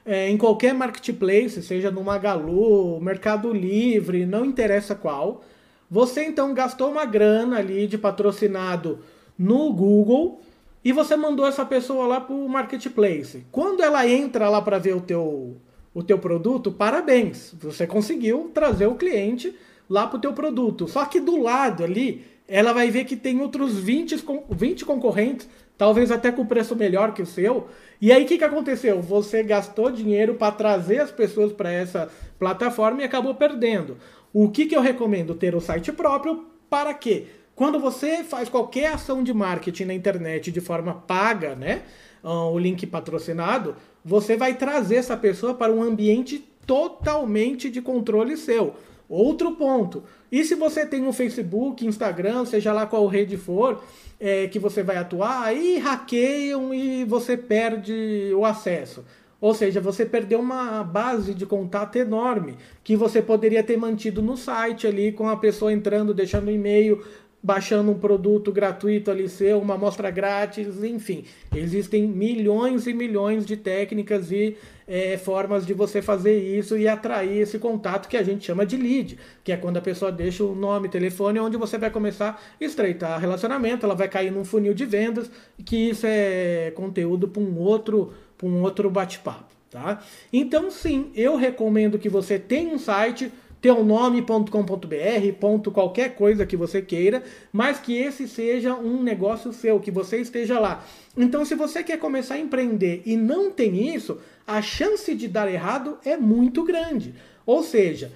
é, 0.04 0.28
em 0.28 0.36
qualquer 0.36 0.74
marketplace, 0.74 1.62
seja 1.62 1.90
no 1.90 2.02
Magalu, 2.02 3.00
Mercado 3.00 3.52
Livre, 3.52 4.26
não 4.26 4.44
interessa 4.44 4.94
qual. 4.94 5.44
Você 5.90 6.24
então 6.24 6.54
gastou 6.54 6.90
uma 6.90 7.04
grana 7.04 7.58
ali 7.58 7.86
de 7.86 7.98
patrocinado 7.98 9.00
no 9.38 9.72
Google 9.72 10.40
e 10.84 10.92
você 10.92 11.14
mandou 11.16 11.46
essa 11.46 11.64
pessoa 11.64 12.06
lá 12.06 12.20
para 12.20 12.34
o 12.34 12.48
marketplace. 12.48 13.44
Quando 13.52 13.82
ela 13.82 14.06
entra 14.08 14.48
lá 14.48 14.60
para 14.60 14.78
ver 14.78 14.96
o 14.96 15.00
teu, 15.00 15.56
o 15.94 16.02
teu 16.02 16.18
produto, 16.18 16.72
parabéns, 16.72 17.54
você 17.60 17.86
conseguiu 17.86 18.50
trazer 18.52 18.86
o 18.86 18.96
cliente 18.96 19.54
lá 19.88 20.06
para 20.06 20.16
o 20.16 20.20
teu 20.20 20.32
produto. 20.32 20.88
Só 20.88 21.04
que 21.04 21.20
do 21.20 21.40
lado 21.40 21.84
ali, 21.84 22.24
ela 22.48 22.72
vai 22.72 22.90
ver 22.90 23.04
que 23.04 23.14
tem 23.14 23.40
outros 23.40 23.78
20, 23.78 24.24
20 24.50 24.84
concorrentes 24.84 25.48
talvez 25.82 26.12
até 26.12 26.30
com 26.30 26.46
preço 26.46 26.76
melhor 26.76 27.12
que 27.12 27.22
o 27.22 27.26
seu. 27.26 27.66
E 28.00 28.12
aí 28.12 28.22
o 28.22 28.26
que, 28.28 28.38
que 28.38 28.44
aconteceu? 28.44 29.02
Você 29.02 29.42
gastou 29.42 29.90
dinheiro 29.90 30.34
para 30.34 30.54
trazer 30.54 31.00
as 31.00 31.10
pessoas 31.10 31.52
para 31.52 31.72
essa 31.72 32.08
plataforma 32.38 33.02
e 33.02 33.04
acabou 33.04 33.34
perdendo. 33.34 33.96
O 34.32 34.48
que, 34.48 34.66
que 34.66 34.76
eu 34.76 34.80
recomendo? 34.80 35.34
Ter 35.34 35.56
o 35.56 35.60
site 35.60 35.90
próprio 35.90 36.46
para 36.70 36.94
quê? 36.94 37.26
Quando 37.56 37.80
você 37.80 38.22
faz 38.22 38.48
qualquer 38.48 38.92
ação 38.92 39.24
de 39.24 39.34
marketing 39.34 39.86
na 39.86 39.94
internet 39.94 40.52
de 40.52 40.60
forma 40.60 40.94
paga, 40.94 41.56
né? 41.56 41.82
Ah, 42.22 42.46
o 42.46 42.60
link 42.60 42.86
patrocinado, 42.86 43.74
você 44.04 44.36
vai 44.36 44.54
trazer 44.54 44.94
essa 44.94 45.16
pessoa 45.16 45.52
para 45.52 45.72
um 45.72 45.82
ambiente 45.82 46.38
totalmente 46.64 47.68
de 47.68 47.82
controle 47.82 48.36
seu. 48.36 48.76
Outro 49.08 49.56
ponto. 49.56 50.04
E 50.32 50.42
se 50.44 50.54
você 50.54 50.86
tem 50.86 51.06
um 51.06 51.12
Facebook, 51.12 51.86
Instagram, 51.86 52.46
seja 52.46 52.72
lá 52.72 52.86
qual 52.86 53.06
rede 53.06 53.36
for, 53.36 53.84
é, 54.18 54.48
que 54.48 54.58
você 54.58 54.82
vai 54.82 54.96
atuar, 54.96 55.42
aí 55.42 55.76
hackeiam 55.76 56.72
e 56.72 57.04
você 57.04 57.36
perde 57.36 58.32
o 58.34 58.46
acesso. 58.46 59.04
Ou 59.38 59.52
seja, 59.52 59.80
você 59.80 60.06
perdeu 60.06 60.38
uma 60.38 60.84
base 60.84 61.34
de 61.34 61.44
contato 61.44 61.96
enorme 61.96 62.56
que 62.82 62.96
você 62.96 63.20
poderia 63.20 63.62
ter 63.62 63.76
mantido 63.76 64.22
no 64.22 64.36
site 64.36 64.86
ali, 64.86 65.10
com 65.10 65.28
a 65.28 65.36
pessoa 65.36 65.72
entrando, 65.72 66.14
deixando 66.14 66.46
um 66.46 66.52
e-mail, 66.52 67.04
baixando 67.42 67.90
um 67.90 67.98
produto 67.98 68.52
gratuito 68.52 69.10
ali 69.10 69.28
seu, 69.28 69.58
uma 69.58 69.74
amostra 69.74 70.10
grátis, 70.10 70.84
enfim. 70.84 71.24
Existem 71.54 72.06
milhões 72.06 72.86
e 72.86 72.92
milhões 72.94 73.44
de 73.44 73.56
técnicas 73.56 74.30
e 74.30 74.56
é, 74.86 75.16
formas 75.18 75.66
de 75.66 75.74
você 75.74 76.00
fazer 76.00 76.38
isso 76.38 76.76
e 76.78 76.86
atrair 76.86 77.40
esse 77.40 77.58
contato 77.58 78.08
que 78.08 78.16
a 78.16 78.22
gente 78.22 78.44
chama 78.44 78.64
de 78.64 78.76
lead, 78.76 79.18
que 79.42 79.50
é 79.50 79.56
quando 79.56 79.78
a 79.78 79.80
pessoa 79.80 80.12
deixa 80.12 80.44
o 80.44 80.54
nome, 80.54 80.88
telefone, 80.88 81.40
onde 81.40 81.56
você 81.56 81.76
vai 81.78 81.90
começar 81.90 82.40
a 82.60 82.64
estreitar 82.64 83.18
relacionamento, 83.20 83.84
ela 83.84 83.94
vai 83.94 84.08
cair 84.08 84.30
num 84.30 84.44
funil 84.44 84.74
de 84.74 84.84
vendas, 84.84 85.30
que 85.64 85.90
isso 85.90 86.06
é 86.06 86.72
conteúdo 86.76 87.26
para 87.26 87.42
um 87.42 87.58
outro, 87.58 88.12
um 88.42 88.62
outro 88.62 88.88
bate-papo. 88.88 89.52
Tá? 89.70 90.02
Então, 90.30 90.70
sim, 90.70 91.10
eu 91.14 91.34
recomendo 91.34 91.98
que 91.98 92.10
você 92.10 92.38
tenha 92.38 92.74
um 92.74 92.78
site 92.78 93.32
teunome.com.br, 93.62 95.32
ponto 95.38 95.70
qualquer 95.70 96.16
coisa 96.16 96.44
que 96.44 96.56
você 96.56 96.82
queira, 96.82 97.22
mas 97.52 97.78
que 97.78 97.96
esse 97.96 98.26
seja 98.26 98.74
um 98.74 99.00
negócio 99.00 99.52
seu, 99.52 99.78
que 99.78 99.90
você 99.90 100.18
esteja 100.18 100.58
lá. 100.58 100.84
Então, 101.16 101.44
se 101.44 101.54
você 101.54 101.80
quer 101.82 101.96
começar 101.96 102.34
a 102.34 102.40
empreender 102.40 103.02
e 103.06 103.16
não 103.16 103.52
tem 103.52 103.94
isso, 103.94 104.18
a 104.44 104.60
chance 104.60 105.14
de 105.14 105.28
dar 105.28 105.48
errado 105.48 105.96
é 106.04 106.16
muito 106.16 106.64
grande. 106.64 107.14
Ou 107.46 107.62
seja, 107.62 108.10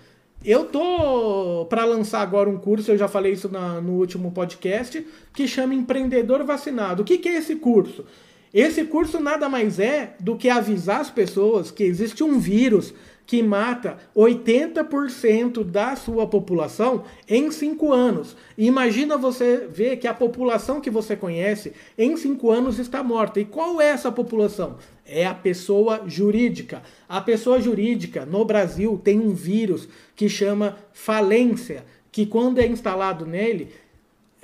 eu 0.44 0.64
tô 0.64 1.64
para 1.70 1.84
lançar 1.84 2.22
agora 2.22 2.50
um 2.50 2.58
curso, 2.58 2.90
eu 2.90 2.98
já 2.98 3.06
falei 3.06 3.32
isso 3.32 3.48
na, 3.48 3.80
no 3.80 3.92
último 3.92 4.32
podcast, 4.32 5.06
que 5.32 5.46
chama 5.46 5.74
Empreendedor 5.74 6.44
Vacinado. 6.44 7.02
O 7.02 7.04
que, 7.04 7.18
que 7.18 7.28
é 7.28 7.36
esse 7.36 7.54
curso? 7.54 8.04
Esse 8.52 8.84
curso 8.84 9.20
nada 9.20 9.48
mais 9.48 9.78
é 9.78 10.16
do 10.18 10.36
que 10.36 10.48
avisar 10.48 11.00
as 11.00 11.10
pessoas 11.10 11.70
que 11.70 11.84
existe 11.84 12.24
um 12.24 12.38
vírus 12.38 12.92
que 13.26 13.42
mata 13.42 13.98
80% 14.14 15.64
da 15.64 15.96
sua 15.96 16.26
população 16.26 17.02
em 17.28 17.50
5 17.50 17.92
anos. 17.92 18.36
Imagina 18.56 19.18
você 19.18 19.66
ver 19.68 19.96
que 19.96 20.06
a 20.06 20.14
população 20.14 20.80
que 20.80 20.88
você 20.88 21.16
conhece 21.16 21.72
em 21.98 22.16
5 22.16 22.50
anos 22.50 22.78
está 22.78 23.02
morta. 23.02 23.40
E 23.40 23.44
qual 23.44 23.80
é 23.80 23.88
essa 23.88 24.12
população? 24.12 24.76
É 25.04 25.26
a 25.26 25.34
pessoa 25.34 26.04
jurídica. 26.06 26.82
A 27.08 27.20
pessoa 27.20 27.60
jurídica 27.60 28.24
no 28.24 28.44
Brasil 28.44 29.00
tem 29.02 29.18
um 29.18 29.32
vírus 29.32 29.88
que 30.14 30.28
chama 30.28 30.76
falência, 30.92 31.84
que 32.12 32.24
quando 32.24 32.60
é 32.60 32.66
instalado 32.66 33.26
nele, 33.26 33.68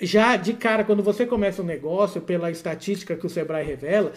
já 0.01 0.37
de 0.37 0.55
cara, 0.55 0.83
quando 0.83 1.03
você 1.03 1.25
começa 1.25 1.63
um 1.63 1.65
negócio, 1.65 2.21
pela 2.21 2.51
estatística 2.51 3.15
que 3.15 3.27
o 3.27 3.31
Sebrae 3.31 3.65
revela, 3.65 4.13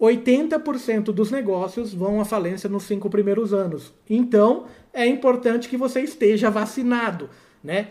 80% 0.00 1.04
dos 1.04 1.30
negócios 1.30 1.92
vão 1.92 2.20
à 2.20 2.24
falência 2.24 2.68
nos 2.68 2.84
cinco 2.84 3.10
primeiros 3.10 3.52
anos. 3.52 3.92
Então, 4.08 4.66
é 4.92 5.06
importante 5.06 5.68
que 5.68 5.76
você 5.76 6.00
esteja 6.00 6.50
vacinado, 6.50 7.28
né? 7.62 7.88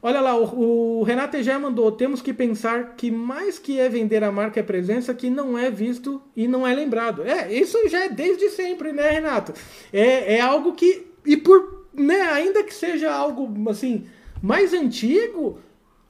Olha 0.00 0.20
lá, 0.20 0.36
o, 0.36 1.00
o 1.00 1.02
Renato 1.02 1.42
já 1.42 1.58
mandou, 1.58 1.90
temos 1.90 2.22
que 2.22 2.32
pensar 2.32 2.94
que 2.96 3.10
mais 3.10 3.58
que 3.58 3.80
é 3.80 3.88
vender 3.88 4.22
a 4.22 4.30
marca 4.30 4.60
é 4.60 4.62
presença 4.62 5.12
que 5.12 5.28
não 5.28 5.58
é 5.58 5.70
visto 5.70 6.22
e 6.36 6.46
não 6.46 6.64
é 6.66 6.72
lembrado. 6.72 7.22
É, 7.22 7.52
isso 7.52 7.76
já 7.88 8.04
é 8.04 8.08
desde 8.08 8.48
sempre, 8.50 8.92
né, 8.92 9.10
Renato? 9.10 9.52
É, 9.92 10.36
é 10.36 10.40
algo 10.40 10.74
que, 10.74 11.06
e 11.26 11.36
por, 11.36 11.88
né, 11.92 12.20
ainda 12.20 12.62
que 12.62 12.72
seja 12.72 13.12
algo, 13.12 13.68
assim, 13.68 14.06
mais 14.40 14.72
antigo, 14.72 15.58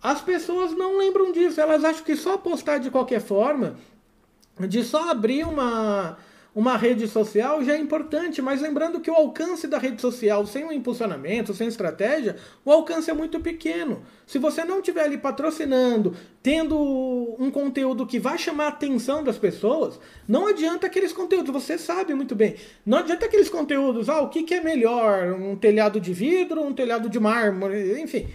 as 0.03 0.20
pessoas 0.20 0.72
não 0.77 0.98
lembram 0.98 1.33
disso. 1.33 1.59
Elas 1.59 1.83
acham 1.83 2.05
que 2.05 2.14
só 2.14 2.37
postar 2.37 2.79
de 2.79 2.90
qualquer 2.90 3.20
forma 3.20 3.77
de 4.66 4.82
só 4.82 5.10
abrir 5.10 5.44
uma, 5.44 6.16
uma 6.54 6.76
rede 6.76 7.06
social 7.06 7.62
já 7.62 7.74
é 7.74 7.78
importante, 7.78 8.42
mas 8.42 8.60
lembrando 8.60 9.00
que 9.00 9.10
o 9.10 9.14
alcance 9.14 9.68
da 9.68 9.78
rede 9.78 10.00
social 10.00 10.44
sem 10.44 10.64
um 10.64 10.72
impulsionamento, 10.72 11.54
sem 11.54 11.68
estratégia, 11.68 12.36
o 12.64 12.72
alcance 12.72 13.08
é 13.10 13.14
muito 13.14 13.38
pequeno. 13.38 14.02
Se 14.26 14.38
você 14.38 14.64
não 14.64 14.78
estiver 14.78 15.02
ali 15.02 15.16
patrocinando, 15.16 16.16
tendo 16.42 16.76
um 17.38 17.50
conteúdo 17.50 18.06
que 18.06 18.18
vai 18.18 18.36
chamar 18.38 18.64
a 18.64 18.68
atenção 18.68 19.22
das 19.22 19.38
pessoas, 19.38 20.00
não 20.26 20.48
adianta 20.48 20.86
aqueles 20.86 21.12
conteúdos, 21.12 21.52
você 21.52 21.78
sabe 21.78 22.12
muito 22.12 22.34
bem. 22.34 22.56
Não 22.84 22.98
adianta 22.98 23.26
aqueles 23.26 23.48
conteúdos, 23.48 24.08
ah, 24.08 24.22
o 24.22 24.28
que, 24.28 24.42
que 24.42 24.54
é 24.54 24.60
melhor? 24.60 25.32
Um 25.34 25.54
telhado 25.54 26.00
de 26.00 26.12
vidro, 26.12 26.62
um 26.62 26.74
telhado 26.74 27.08
de 27.08 27.20
mármore, 27.20 28.00
enfim. 28.00 28.26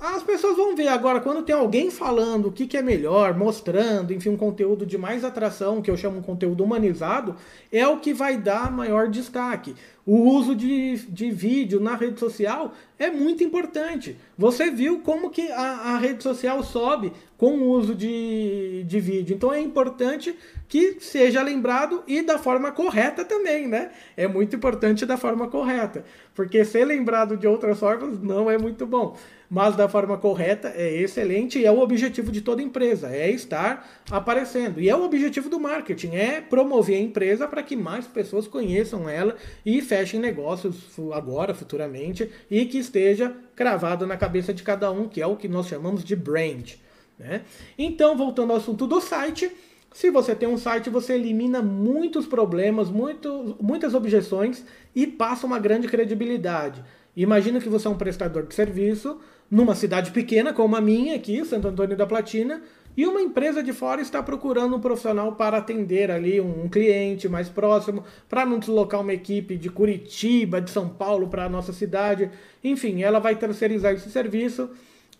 As 0.00 0.22
pessoas 0.22 0.56
vão 0.56 0.74
ver 0.74 0.88
agora, 0.88 1.20
quando 1.20 1.42
tem 1.42 1.54
alguém 1.54 1.90
falando 1.90 2.46
o 2.46 2.52
que, 2.52 2.66
que 2.66 2.78
é 2.78 2.80
melhor, 2.80 3.36
mostrando, 3.36 4.14
enfim, 4.14 4.30
um 4.30 4.36
conteúdo 4.36 4.86
de 4.86 4.96
mais 4.96 5.26
atração, 5.26 5.82
que 5.82 5.90
eu 5.90 5.96
chamo 5.96 6.20
um 6.20 6.22
conteúdo 6.22 6.64
humanizado, 6.64 7.36
é 7.70 7.86
o 7.86 7.98
que 7.98 8.14
vai 8.14 8.38
dar 8.38 8.72
maior 8.72 9.08
destaque. 9.08 9.74
O 10.06 10.16
uso 10.16 10.56
de, 10.56 10.96
de 10.96 11.30
vídeo 11.30 11.78
na 11.78 11.96
rede 11.96 12.18
social 12.18 12.72
é 12.98 13.10
muito 13.10 13.44
importante. 13.44 14.16
Você 14.38 14.70
viu 14.70 15.00
como 15.00 15.28
que 15.28 15.52
a, 15.52 15.92
a 15.92 15.98
rede 15.98 16.22
social 16.22 16.62
sobe 16.62 17.12
com 17.36 17.58
o 17.58 17.68
uso 17.68 17.94
de, 17.94 18.82
de 18.84 19.00
vídeo. 19.00 19.36
Então 19.36 19.52
é 19.52 19.60
importante 19.60 20.34
que 20.66 20.96
seja 20.98 21.42
lembrado 21.42 22.02
e 22.06 22.22
da 22.22 22.38
forma 22.38 22.72
correta 22.72 23.22
também, 23.22 23.68
né? 23.68 23.90
É 24.16 24.26
muito 24.26 24.56
importante 24.56 25.04
da 25.04 25.18
forma 25.18 25.46
correta. 25.48 26.04
Porque 26.34 26.64
ser 26.64 26.86
lembrado 26.86 27.36
de 27.36 27.46
outras 27.46 27.78
formas 27.78 28.18
não 28.18 28.50
é 28.50 28.56
muito 28.56 28.86
bom 28.86 29.14
mas 29.50 29.74
da 29.74 29.88
forma 29.88 30.16
correta 30.16 30.72
é 30.76 30.94
excelente 30.94 31.58
e 31.58 31.66
é 31.66 31.72
o 31.72 31.80
objetivo 31.80 32.30
de 32.30 32.40
toda 32.40 32.62
empresa, 32.62 33.08
é 33.08 33.28
estar 33.28 34.00
aparecendo. 34.08 34.80
E 34.80 34.88
é 34.88 34.94
o 34.94 35.02
objetivo 35.02 35.50
do 35.50 35.58
marketing, 35.58 36.14
é 36.14 36.40
promover 36.40 36.96
a 36.96 37.00
empresa 37.00 37.48
para 37.48 37.60
que 37.60 37.74
mais 37.74 38.06
pessoas 38.06 38.46
conheçam 38.46 39.08
ela 39.08 39.34
e 39.66 39.82
fechem 39.82 40.20
negócios 40.20 40.96
agora, 41.12 41.52
futuramente, 41.52 42.30
e 42.48 42.64
que 42.64 42.78
esteja 42.78 43.34
cravado 43.56 44.06
na 44.06 44.16
cabeça 44.16 44.54
de 44.54 44.62
cada 44.62 44.92
um, 44.92 45.08
que 45.08 45.20
é 45.20 45.26
o 45.26 45.36
que 45.36 45.48
nós 45.48 45.66
chamamos 45.66 46.04
de 46.04 46.14
brand. 46.14 46.74
Né? 47.18 47.42
Então, 47.76 48.16
voltando 48.16 48.52
ao 48.52 48.58
assunto 48.58 48.86
do 48.86 49.00
site, 49.00 49.50
se 49.92 50.10
você 50.10 50.34
tem 50.36 50.48
um 50.48 50.56
site, 50.56 50.88
você 50.88 51.14
elimina 51.14 51.60
muitos 51.60 52.24
problemas, 52.24 52.88
muito, 52.88 53.56
muitas 53.60 53.94
objeções 53.94 54.64
e 54.94 55.06
passa 55.08 55.44
uma 55.44 55.58
grande 55.58 55.88
credibilidade. 55.88 56.84
Imagina 57.16 57.60
que 57.60 57.68
você 57.68 57.86
é 57.86 57.90
um 57.90 57.96
prestador 57.96 58.46
de 58.46 58.54
serviço 58.54 59.18
numa 59.50 59.74
cidade 59.74 60.12
pequena 60.12 60.52
como 60.52 60.76
a 60.76 60.80
minha 60.80 61.16
aqui, 61.16 61.44
Santo 61.44 61.68
Antônio 61.68 61.96
da 61.96 62.06
Platina, 62.06 62.62
e 62.96 63.06
uma 63.06 63.20
empresa 63.20 63.62
de 63.62 63.72
fora 63.72 64.00
está 64.00 64.22
procurando 64.22 64.76
um 64.76 64.80
profissional 64.80 65.32
para 65.34 65.58
atender 65.58 66.10
ali 66.10 66.40
um 66.40 66.68
cliente 66.68 67.28
mais 67.28 67.48
próximo, 67.48 68.04
para 68.28 68.44
não 68.44 68.58
deslocar 68.58 69.00
uma 69.00 69.12
equipe 69.12 69.56
de 69.56 69.68
Curitiba, 69.70 70.60
de 70.60 70.70
São 70.70 70.88
Paulo 70.88 71.28
para 71.28 71.44
a 71.44 71.48
nossa 71.48 71.72
cidade. 71.72 72.30
Enfim, 72.62 73.02
ela 73.02 73.18
vai 73.18 73.36
terceirizar 73.36 73.94
esse 73.94 74.10
serviço 74.10 74.70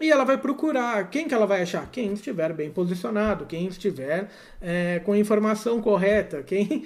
e 0.00 0.10
ela 0.10 0.24
vai 0.24 0.38
procurar 0.38 1.10
quem 1.10 1.28
que 1.28 1.34
ela 1.34 1.46
vai 1.46 1.62
achar? 1.62 1.90
Quem 1.90 2.12
estiver 2.12 2.52
bem 2.52 2.70
posicionado, 2.70 3.46
quem 3.46 3.66
estiver 3.66 4.28
é, 4.60 5.00
com 5.04 5.12
a 5.12 5.18
informação 5.18 5.80
correta, 5.80 6.42
quem 6.42 6.84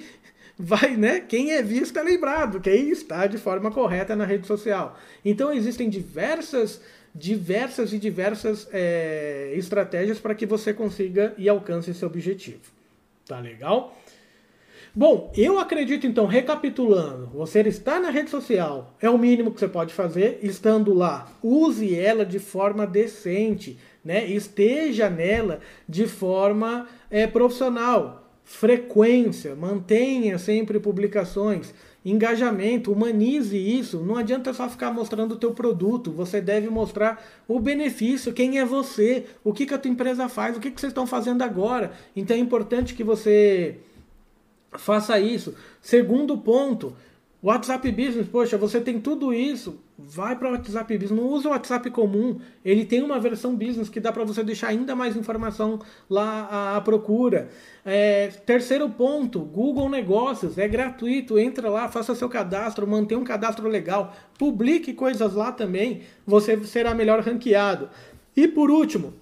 vai, 0.57 0.95
né? 0.95 1.19
Quem 1.19 1.51
é 1.51 1.61
visto 1.61 1.97
é 1.97 2.03
lembrado, 2.03 2.59
quem 2.59 2.89
está 2.89 3.27
de 3.27 3.37
forma 3.37 3.71
correta 3.71 4.15
na 4.15 4.25
rede 4.25 4.47
social. 4.47 4.97
Então 5.23 5.53
existem 5.53 5.89
diversas 5.89 6.81
diversas 7.15 7.93
e 7.93 7.97
diversas 7.97 8.67
é, 8.73 9.53
estratégias 9.55 10.19
para 10.19 10.35
que 10.35 10.45
você 10.45 10.73
consiga 10.73 11.33
e 11.37 11.47
alcance 11.47 11.89
esse 11.91 12.03
objetivo. 12.03 12.59
Tá 13.25 13.39
legal? 13.39 13.97
Bom, 14.93 15.31
eu 15.35 15.57
acredito 15.59 16.05
então, 16.05 16.25
recapitulando, 16.25 17.27
você 17.27 17.61
está 17.61 17.99
na 17.99 18.09
rede 18.09 18.29
social, 18.29 18.95
é 19.01 19.09
o 19.09 19.17
mínimo 19.17 19.51
que 19.51 19.59
você 19.59 19.67
pode 19.67 19.93
fazer, 19.93 20.39
estando 20.41 20.93
lá. 20.93 21.29
Use 21.41 21.93
ela 21.97 22.25
de 22.25 22.39
forma 22.39 22.85
decente, 22.85 23.77
né? 24.03 24.25
Esteja 24.25 25.09
nela 25.09 25.59
de 25.87 26.07
forma 26.07 26.87
é, 27.09 27.27
profissional. 27.27 28.24
Frequência, 28.45 29.55
mantenha 29.55 30.37
sempre 30.37 30.79
publicações 30.79 31.73
engajamento, 32.05 32.91
humanize 32.91 33.57
isso. 33.57 33.99
Não 33.99 34.15
adianta 34.15 34.53
só 34.53 34.69
ficar 34.69 34.91
mostrando 34.91 35.33
o 35.33 35.37
teu 35.37 35.51
produto. 35.51 36.11
Você 36.11 36.39
deve 36.39 36.69
mostrar 36.69 37.25
o 37.47 37.59
benefício, 37.59 38.31
quem 38.31 38.59
é 38.59 38.65
você, 38.65 39.25
o 39.43 39.51
que, 39.51 39.65
que 39.65 39.73
a 39.73 39.77
tua 39.77 39.89
empresa 39.89 40.29
faz, 40.29 40.55
o 40.55 40.59
que, 40.59 40.69
que 40.69 40.79
vocês 40.79 40.91
estão 40.91 41.07
fazendo 41.07 41.41
agora. 41.41 41.91
Então 42.15 42.37
é 42.37 42.39
importante 42.39 42.93
que 42.93 43.03
você 43.03 43.77
faça 44.73 45.19
isso. 45.19 45.55
Segundo 45.81 46.37
ponto, 46.37 46.95
WhatsApp 47.41 47.91
Business, 47.91 48.27
poxa, 48.27 48.57
você 48.57 48.79
tem 48.79 48.99
tudo 48.99 49.33
isso, 49.33 49.79
vai 49.97 50.35
para 50.35 50.49
o 50.49 50.51
WhatsApp 50.51 50.97
Business, 50.97 51.19
não 51.19 51.29
usa 51.29 51.47
o 51.47 51.51
WhatsApp 51.51 51.89
comum, 51.89 52.39
ele 52.63 52.83
tem 52.83 53.01
uma 53.01 53.19
versão 53.19 53.55
Business 53.55 53.87
que 53.87 53.99
dá 53.99 54.11
para 54.11 54.25
você 54.25 54.43
deixar 54.43 54.67
ainda 54.67 54.95
mais 54.95 55.15
informação 55.15 55.79
lá 56.09 56.75
à, 56.75 56.81
procura. 56.81 57.49
É, 57.85 58.27
terceiro 58.45 58.89
ponto, 58.89 59.39
Google 59.39 59.89
Negócios, 59.89 60.57
é 60.57 60.67
gratuito, 60.67 61.39
entra 61.39 61.69
lá, 61.69 61.87
faça 61.87 62.13
seu 62.13 62.27
cadastro, 62.27 62.85
mantenha 62.85 63.19
um 63.19 63.23
cadastro 63.23 63.67
legal, 63.69 64.13
publique 64.37 64.93
coisas 64.93 65.33
lá 65.33 65.51
também, 65.51 66.01
você 66.25 66.61
será 66.65 66.93
melhor 66.93 67.21
ranqueado. 67.21 67.89
E 68.35 68.47
por 68.47 68.69
último, 68.69 69.13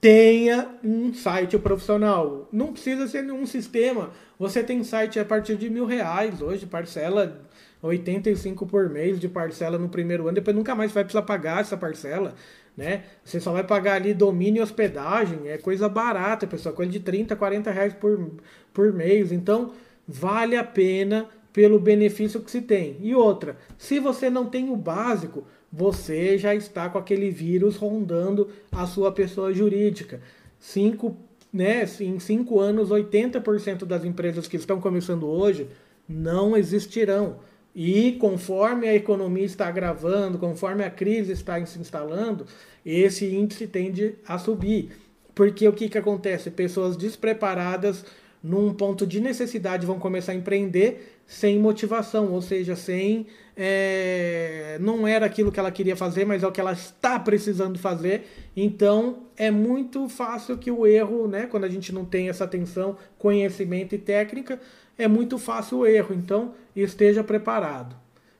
tenha 0.00 0.68
um 0.82 1.12
site 1.12 1.58
profissional. 1.58 2.48
Não 2.52 2.72
precisa 2.72 3.06
ser 3.06 3.22
nenhum 3.22 3.46
sistema. 3.46 4.10
Você 4.38 4.62
tem 4.62 4.82
site 4.82 5.20
a 5.20 5.24
partir 5.24 5.56
de 5.56 5.68
mil 5.68 5.84
reais 5.84 6.40
hoje, 6.40 6.66
parcela 6.66 7.46
85 7.82 8.66
por 8.66 8.88
mês 8.88 9.18
de 9.18 9.28
parcela 9.28 9.78
no 9.78 9.88
primeiro 9.88 10.24
ano, 10.24 10.34
depois 10.34 10.56
nunca 10.56 10.74
mais 10.74 10.92
vai 10.92 11.04
precisar 11.04 11.22
pagar 11.22 11.60
essa 11.60 11.76
parcela, 11.76 12.34
né? 12.76 13.04
Você 13.24 13.40
só 13.40 13.52
vai 13.52 13.64
pagar 13.64 13.94
ali 13.94 14.12
domínio 14.12 14.60
e 14.60 14.62
hospedagem, 14.62 15.48
é 15.48 15.56
coisa 15.56 15.88
barata, 15.88 16.46
pessoal, 16.46 16.74
coisa 16.74 16.92
de 16.92 17.00
30, 17.00 17.34
40 17.36 17.70
reais 17.70 17.94
por, 17.94 18.32
por 18.72 18.92
mês. 18.92 19.32
Então, 19.32 19.72
vale 20.06 20.56
a 20.56 20.64
pena 20.64 21.26
pelo 21.52 21.78
benefício 21.78 22.40
que 22.40 22.50
se 22.50 22.60
tem. 22.60 22.96
E 23.00 23.14
outra, 23.14 23.56
se 23.78 23.98
você 23.98 24.28
não 24.30 24.46
tem 24.46 24.70
o 24.70 24.76
básico, 24.76 25.46
você 25.72 26.36
já 26.36 26.54
está 26.54 26.88
com 26.88 26.98
aquele 26.98 27.30
vírus 27.30 27.76
rondando 27.76 28.48
a 28.72 28.86
sua 28.86 29.12
pessoa 29.12 29.52
jurídica. 29.52 30.20
Cinco, 30.58 31.16
né, 31.52 31.84
em 32.00 32.18
cinco 32.18 32.58
anos, 32.60 32.90
80% 32.90 33.84
das 33.84 34.04
empresas 34.04 34.48
que 34.48 34.56
estão 34.56 34.80
começando 34.80 35.26
hoje 35.26 35.68
não 36.08 36.56
existirão 36.56 37.38
E 37.74 38.12
conforme 38.12 38.88
a 38.88 38.94
economia 38.94 39.44
está 39.44 39.68
agravando, 39.68 40.38
conforme 40.38 40.82
a 40.82 40.90
crise 40.90 41.30
está 41.32 41.64
se 41.64 41.78
instalando, 41.78 42.44
esse 42.84 43.26
índice 43.26 43.68
tende 43.68 44.16
a 44.26 44.38
subir. 44.38 44.90
Porque 45.34 45.68
o 45.68 45.72
que, 45.72 45.88
que 45.88 45.96
acontece? 45.96 46.50
Pessoas 46.50 46.96
despreparadas 46.96 48.04
num 48.42 48.72
ponto 48.72 49.06
de 49.06 49.20
necessidade 49.20 49.86
vão 49.86 49.98
começar 49.98 50.32
a 50.32 50.34
empreender 50.34 51.20
sem 51.26 51.58
motivação, 51.58 52.32
ou 52.32 52.42
seja, 52.42 52.74
sem. 52.74 53.26
É, 53.62 54.78
não 54.80 55.06
era 55.06 55.26
aquilo 55.26 55.52
que 55.52 55.60
ela 55.60 55.70
queria 55.70 55.94
fazer, 55.94 56.24
mas 56.24 56.42
é 56.42 56.46
o 56.46 56.50
que 56.50 56.62
ela 56.62 56.72
está 56.72 57.20
precisando 57.20 57.78
fazer. 57.78 58.26
Então 58.56 59.24
é 59.36 59.50
muito 59.50 60.08
fácil 60.08 60.56
que 60.56 60.70
o 60.70 60.86
erro, 60.86 61.28
né, 61.28 61.46
quando 61.46 61.64
a 61.64 61.68
gente 61.68 61.92
não 61.92 62.06
tem 62.06 62.30
essa 62.30 62.44
atenção, 62.44 62.96
conhecimento 63.18 63.94
e 63.94 63.98
técnica, 63.98 64.58
é 64.96 65.06
muito 65.06 65.36
fácil 65.36 65.80
o 65.80 65.86
erro. 65.86 66.14
Então 66.14 66.54
esteja 66.74 67.22
preparado. 67.22 67.94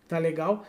Tá 0.09 0.17
legal? 0.17 0.65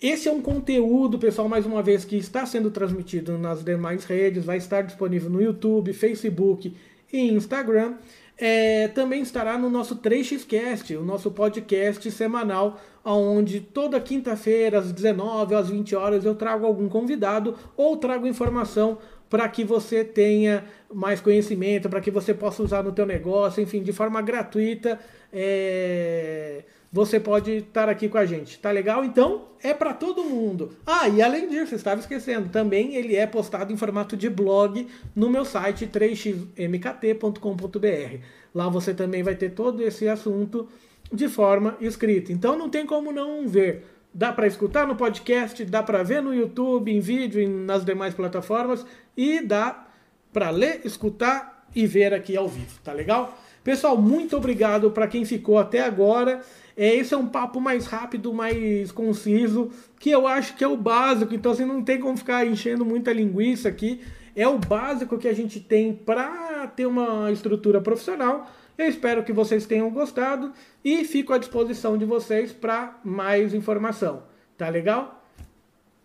Esse 0.00 0.30
é 0.30 0.32
um 0.32 0.40
conteúdo, 0.40 1.18
pessoal, 1.18 1.46
mais 1.46 1.66
uma 1.66 1.82
vez, 1.82 2.06
que 2.06 2.16
está 2.16 2.46
sendo 2.46 2.70
transmitido 2.70 3.36
nas 3.36 3.62
demais 3.62 4.06
redes, 4.06 4.46
vai 4.46 4.56
estar 4.56 4.80
disponível 4.80 5.28
no 5.28 5.42
YouTube, 5.42 5.92
Facebook 5.92 6.74
e 7.12 7.30
Instagram 7.32 7.96
é, 8.36 8.88
também 8.88 9.22
estará 9.22 9.56
no 9.56 9.70
nosso 9.70 9.96
3xcast, 9.96 10.98
o 10.98 11.04
nosso 11.04 11.30
podcast 11.30 12.10
semanal, 12.10 12.80
onde 13.04 13.60
toda 13.60 14.00
quinta-feira, 14.00 14.78
às 14.78 14.92
19 14.92 15.54
às 15.54 15.68
20 15.68 15.94
horas, 15.94 16.24
eu 16.24 16.34
trago 16.34 16.66
algum 16.66 16.88
convidado 16.88 17.56
ou 17.76 17.96
trago 17.96 18.26
informação 18.26 18.98
para 19.30 19.48
que 19.48 19.64
você 19.64 20.04
tenha 20.04 20.64
mais 20.92 21.20
conhecimento, 21.20 21.88
para 21.88 22.00
que 22.00 22.10
você 22.10 22.32
possa 22.32 22.62
usar 22.62 22.82
no 22.82 22.92
teu 22.92 23.06
negócio, 23.06 23.62
enfim, 23.62 23.82
de 23.82 23.92
forma 23.92 24.20
gratuita. 24.22 24.98
É 25.32 26.64
você 26.94 27.18
pode 27.18 27.50
estar 27.50 27.88
aqui 27.88 28.08
com 28.08 28.18
a 28.18 28.24
gente. 28.24 28.56
Tá 28.56 28.70
legal? 28.70 29.04
Então, 29.04 29.46
é 29.60 29.74
para 29.74 29.92
todo 29.92 30.22
mundo. 30.22 30.76
Ah, 30.86 31.08
e 31.08 31.20
além 31.20 31.48
disso, 31.48 31.74
estava 31.74 32.00
esquecendo, 32.00 32.50
também 32.50 32.94
ele 32.94 33.16
é 33.16 33.26
postado 33.26 33.72
em 33.72 33.76
formato 33.76 34.16
de 34.16 34.30
blog 34.30 34.86
no 35.12 35.28
meu 35.28 35.44
site 35.44 35.88
3xmkt.com.br. 35.88 38.18
Lá 38.54 38.68
você 38.68 38.94
também 38.94 39.24
vai 39.24 39.34
ter 39.34 39.50
todo 39.50 39.82
esse 39.82 40.06
assunto 40.06 40.68
de 41.12 41.28
forma 41.28 41.76
escrita. 41.80 42.32
Então 42.32 42.56
não 42.56 42.70
tem 42.70 42.86
como 42.86 43.10
não 43.10 43.48
ver. 43.48 43.84
Dá 44.14 44.32
para 44.32 44.46
escutar 44.46 44.86
no 44.86 44.94
podcast, 44.94 45.64
dá 45.64 45.82
para 45.82 46.04
ver 46.04 46.22
no 46.22 46.32
YouTube, 46.32 46.92
em 46.92 47.00
vídeo 47.00 47.42
e 47.42 47.48
nas 47.48 47.84
demais 47.84 48.14
plataformas 48.14 48.86
e 49.16 49.40
dá 49.40 49.88
para 50.32 50.50
ler, 50.50 50.82
escutar 50.84 51.66
e 51.74 51.88
ver 51.88 52.14
aqui 52.14 52.36
ao 52.36 52.48
vivo, 52.48 52.78
tá 52.84 52.92
legal? 52.92 53.36
Pessoal, 53.64 53.96
muito 53.96 54.36
obrigado 54.36 54.92
para 54.92 55.08
quem 55.08 55.24
ficou 55.24 55.58
até 55.58 55.80
agora. 55.80 56.40
É, 56.76 56.94
esse 56.94 57.14
é 57.14 57.16
um 57.16 57.26
papo 57.26 57.60
mais 57.60 57.86
rápido, 57.86 58.32
mais 58.32 58.90
conciso, 58.90 59.70
que 59.98 60.10
eu 60.10 60.26
acho 60.26 60.56
que 60.56 60.64
é 60.64 60.68
o 60.68 60.76
básico. 60.76 61.34
Então, 61.34 61.52
assim, 61.52 61.64
não 61.64 61.82
tem 61.82 62.00
como 62.00 62.16
ficar 62.16 62.46
enchendo 62.46 62.84
muita 62.84 63.12
linguiça 63.12 63.68
aqui. 63.68 64.00
É 64.34 64.48
o 64.48 64.58
básico 64.58 65.16
que 65.16 65.28
a 65.28 65.32
gente 65.32 65.60
tem 65.60 65.94
para 65.94 66.66
ter 66.68 66.86
uma 66.86 67.30
estrutura 67.30 67.80
profissional. 67.80 68.50
Eu 68.76 68.88
espero 68.88 69.22
que 69.22 69.32
vocês 69.32 69.66
tenham 69.66 69.88
gostado 69.90 70.52
e 70.84 71.04
fico 71.04 71.32
à 71.32 71.38
disposição 71.38 71.96
de 71.96 72.04
vocês 72.04 72.52
para 72.52 72.98
mais 73.04 73.54
informação. 73.54 74.24
Tá 74.58 74.68
legal? 74.68 75.22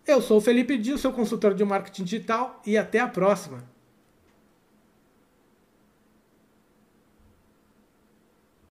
Eu 0.06 0.22
sou 0.22 0.38
o 0.38 0.40
Felipe 0.40 0.78
Dias, 0.78 1.00
seu 1.00 1.12
consultor 1.12 1.54
de 1.54 1.64
marketing 1.64 2.04
digital 2.04 2.60
e 2.64 2.78
até 2.78 3.00
a 3.00 3.08
próxima. 3.08 3.64